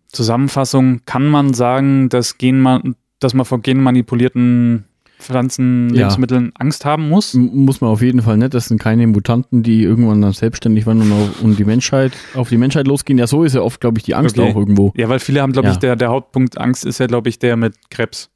Zusammenfassung 0.07 1.01
kann 1.05 1.27
man 1.27 1.53
sagen, 1.53 2.07
dass, 2.09 2.37
Genman 2.37 2.95
dass 3.19 3.33
man 3.33 3.45
vor 3.45 3.61
genmanipulierten 3.61 4.85
Pflanzen, 5.23 5.89
Ja. 5.89 6.01
Lebensmitteln 6.01 6.51
Angst 6.55 6.85
haben 6.85 7.09
muss. 7.09 7.33
Muss 7.33 7.81
man 7.81 7.89
auf 7.89 8.01
jeden 8.01 8.21
Fall 8.21 8.37
nicht. 8.37 8.53
Das 8.53 8.65
sind 8.65 8.79
keine 8.79 9.07
Mutanten, 9.07 9.63
die 9.63 9.81
irgendwann 9.83 10.21
dann 10.21 10.33
selbstständig 10.33 10.85
werden 10.85 11.01
und 11.01 11.11
auf, 11.11 11.41
und 11.41 11.57
die 11.57 11.65
Menschheit, 11.65 12.13
auf 12.35 12.49
die 12.49 12.57
Menschheit 12.57 12.87
losgehen. 12.87 13.17
Ja, 13.17 13.27
so 13.27 13.43
ist 13.43 13.55
ja 13.55 13.61
oft, 13.61 13.81
glaube 13.81 13.97
ich, 13.97 14.03
die 14.03 14.15
Angst 14.15 14.37
Okay. 14.37 14.51
auch 14.51 14.55
irgendwo. 14.55 14.93
Ja, 14.95 15.09
weil 15.09 15.19
viele 15.19 15.41
haben, 15.41 15.53
glaube 15.53 15.69
ich, 15.69 15.75
Ja. 15.75 15.79
der, 15.79 15.95
der 15.95 16.09
Hauptpunkt 16.09 16.57
Angst 16.57 16.85
ist 16.85 16.99
ja, 16.99 17.07
glaube 17.07 17.29
ich, 17.29 17.39
der 17.39 17.57
mit 17.57 17.75
Krebs. 17.89 18.29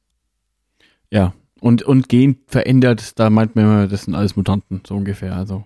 Ja. 1.10 1.32
Und, 1.60 1.82
und 1.82 2.08
Gen 2.08 2.36
verändert, 2.46 3.18
da 3.18 3.30
meint 3.30 3.56
man 3.56 3.64
immer, 3.64 3.86
das 3.88 4.02
sind 4.04 4.14
alles 4.14 4.36
Mutanten, 4.36 4.80
so 4.86 4.94
ungefähr. 4.94 5.34
Also. 5.36 5.64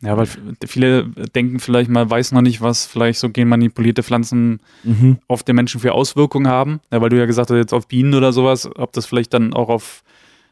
Ja, 0.00 0.16
weil 0.16 0.26
viele 0.66 1.08
denken 1.34 1.58
vielleicht, 1.60 1.90
man 1.90 2.08
weiß 2.08 2.32
noch 2.32 2.40
nicht, 2.40 2.60
was 2.60 2.86
vielleicht 2.86 3.18
so 3.18 3.30
genmanipulierte 3.30 4.02
Pflanzen 4.02 4.60
Mhm. 4.84 5.18
auf 5.28 5.42
den 5.42 5.56
Menschen 5.56 5.80
für 5.80 5.92
Auswirkungen 5.92 6.46
haben. 6.48 6.80
Ja, 6.92 7.00
weil 7.00 7.08
du 7.10 7.18
ja 7.18 7.26
gesagt 7.26 7.50
hast, 7.50 7.56
jetzt 7.56 7.72
auf 7.74 7.88
Bienen 7.88 8.14
oder 8.14 8.32
sowas, 8.32 8.68
ob 8.76 8.92
das 8.92 9.06
vielleicht 9.06 9.34
dann 9.34 9.52
auch 9.54 9.68
auf, 9.68 10.02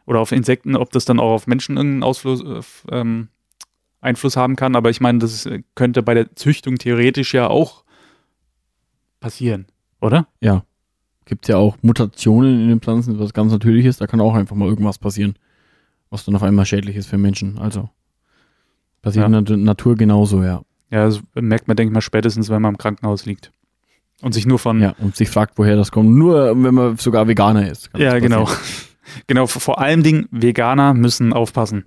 oder 0.06 0.20
auf 0.20 0.32
Insekten, 0.32 0.76
ob 0.76 0.90
das 0.92 1.04
dann 1.04 1.20
auch 1.20 1.32
auf 1.32 1.46
Menschen 1.46 1.76
irgendeinen 1.76 2.02
Ausfluss, 2.04 2.42
äh, 2.42 2.96
ähm, 2.96 3.28
Einfluss 4.00 4.36
haben 4.36 4.56
kann. 4.56 4.76
Aber 4.76 4.88
ich 4.90 5.00
meine, 5.00 5.18
das 5.18 5.46
äh, 5.46 5.62
könnte 5.75 6.02
bei 6.02 6.14
der 6.14 6.34
Züchtung 6.36 6.76
theoretisch 6.76 7.34
ja 7.34 7.48
auch 7.48 7.84
passieren, 9.20 9.66
oder? 10.00 10.26
Ja. 10.40 10.64
Gibt 11.25 11.48
ja 11.48 11.56
auch 11.56 11.76
Mutationen 11.82 12.60
in 12.62 12.69
den 12.69 12.80
Pflanzen, 12.80 13.19
was 13.19 13.32
ganz 13.32 13.50
natürlich 13.50 13.84
ist. 13.84 14.00
Da 14.00 14.06
kann 14.06 14.21
auch 14.21 14.34
einfach 14.34 14.54
mal 14.54 14.69
irgendwas 14.69 14.99
passieren, 14.99 15.34
was 16.08 16.25
dann 16.25 16.36
auf 16.36 16.42
einmal 16.45 16.66
schädlich 16.66 16.95
ist 16.95 17.08
für 17.08 17.19
Menschen. 17.19 17.58
Also. 17.58 17.90
Passiert 19.02 19.28
Ja. 19.28 19.38
in 19.38 19.45
der 19.45 19.56
Natur 19.56 19.97
genauso, 19.97 20.45
ja. 20.45 20.62
Ja, 20.90 21.06
das 21.06 21.21
merkt 21.34 21.66
man, 21.66 21.76
denke 21.76 21.90
ich 21.90 21.95
mal, 21.95 22.00
spätestens, 22.00 22.49
wenn 22.49 22.62
man 22.62 22.75
im 22.75 22.78
Krankenhaus 22.78 23.26
liegt. 23.26 23.50
Und 24.23 24.34
sich 24.34 24.47
nur 24.47 24.60
von 24.60 24.80
Ja, 24.80 24.95
und 24.99 25.16
sich 25.16 25.28
fragt, 25.28 25.58
woher 25.58 25.75
das 25.75 25.90
kommt. 25.90 26.10
Nur 26.10 26.62
wenn 26.62 26.75
man 26.75 26.97
sogar 26.97 27.26
Veganer 27.26 27.69
ist. 27.69 27.90
Ja, 27.97 28.19
genau. 28.21 28.49
Genau, 29.26 29.47
vor 29.47 29.80
allen 29.80 30.02
Dingen 30.02 30.26
Veganer 30.30 30.95
müssen 30.95 31.32
aufpassen. 31.32 31.84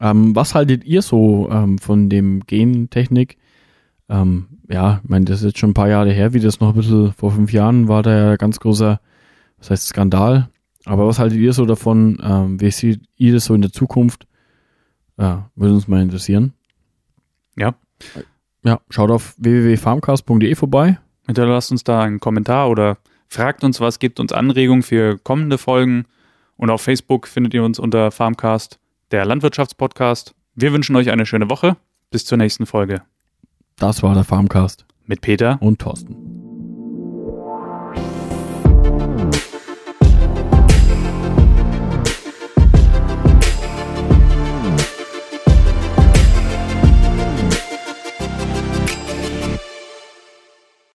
Ähm, 0.00 0.34
was 0.34 0.54
haltet 0.54 0.84
ihr 0.84 1.02
so 1.02 1.48
ähm, 1.50 1.78
von 1.78 2.08
dem 2.08 2.40
Gentechnik? 2.46 3.38
Ähm, 4.08 4.46
ja, 4.68 5.00
ich 5.02 5.08
meine, 5.08 5.24
das 5.24 5.40
ist 5.40 5.46
jetzt 5.46 5.58
schon 5.58 5.70
ein 5.70 5.74
paar 5.74 5.88
Jahre 5.88 6.12
her, 6.12 6.32
wie 6.32 6.40
das 6.40 6.60
noch 6.60 6.70
ein 6.70 6.74
bisschen 6.74 7.12
vor 7.12 7.32
fünf 7.32 7.52
Jahren 7.52 7.88
war 7.88 8.02
da 8.02 8.30
ja 8.30 8.36
ganz 8.36 8.60
großer, 8.60 9.00
was 9.58 9.70
heißt 9.70 9.86
Skandal. 9.86 10.48
Aber 10.84 11.06
was 11.06 11.18
haltet 11.18 11.38
ihr 11.38 11.52
so 11.52 11.64
davon? 11.64 12.18
Ähm, 12.22 12.60
wie 12.60 12.70
seht 12.70 13.00
ihr 13.16 13.32
das 13.32 13.46
so 13.46 13.54
in 13.54 13.62
der 13.62 13.72
Zukunft? 13.72 14.26
Ja, 15.18 15.50
würde 15.54 15.74
uns 15.74 15.88
mal 15.88 16.02
interessieren. 16.02 16.52
Ja. 17.56 17.74
Ja, 18.64 18.80
schaut 18.90 19.10
auf 19.10 19.34
www.farmcast.de 19.38 20.54
vorbei. 20.54 20.98
Hinterlasst 21.26 21.70
uns 21.70 21.84
da 21.84 22.02
einen 22.02 22.20
Kommentar 22.20 22.68
oder 22.68 22.98
fragt 23.28 23.64
uns 23.64 23.80
was, 23.80 23.98
gebt 23.98 24.20
uns 24.20 24.32
Anregungen 24.32 24.82
für 24.82 25.18
kommende 25.18 25.58
Folgen. 25.58 26.06
Und 26.56 26.70
auf 26.70 26.82
Facebook 26.82 27.26
findet 27.28 27.54
ihr 27.54 27.64
uns 27.64 27.78
unter 27.78 28.10
Farmcast, 28.10 28.78
der 29.10 29.24
Landwirtschaftspodcast. 29.24 30.34
Wir 30.54 30.72
wünschen 30.72 30.96
euch 30.96 31.10
eine 31.10 31.26
schöne 31.26 31.50
Woche. 31.50 31.76
Bis 32.10 32.24
zur 32.24 32.38
nächsten 32.38 32.64
Folge 32.66 33.02
Das 33.76 34.02
war 34.02 34.14
der 34.14 34.24
Farmcast 34.24 34.86
mit 35.06 35.20
Peter. 35.20 35.58
und 35.60 35.80
Thorsten. 35.80 36.33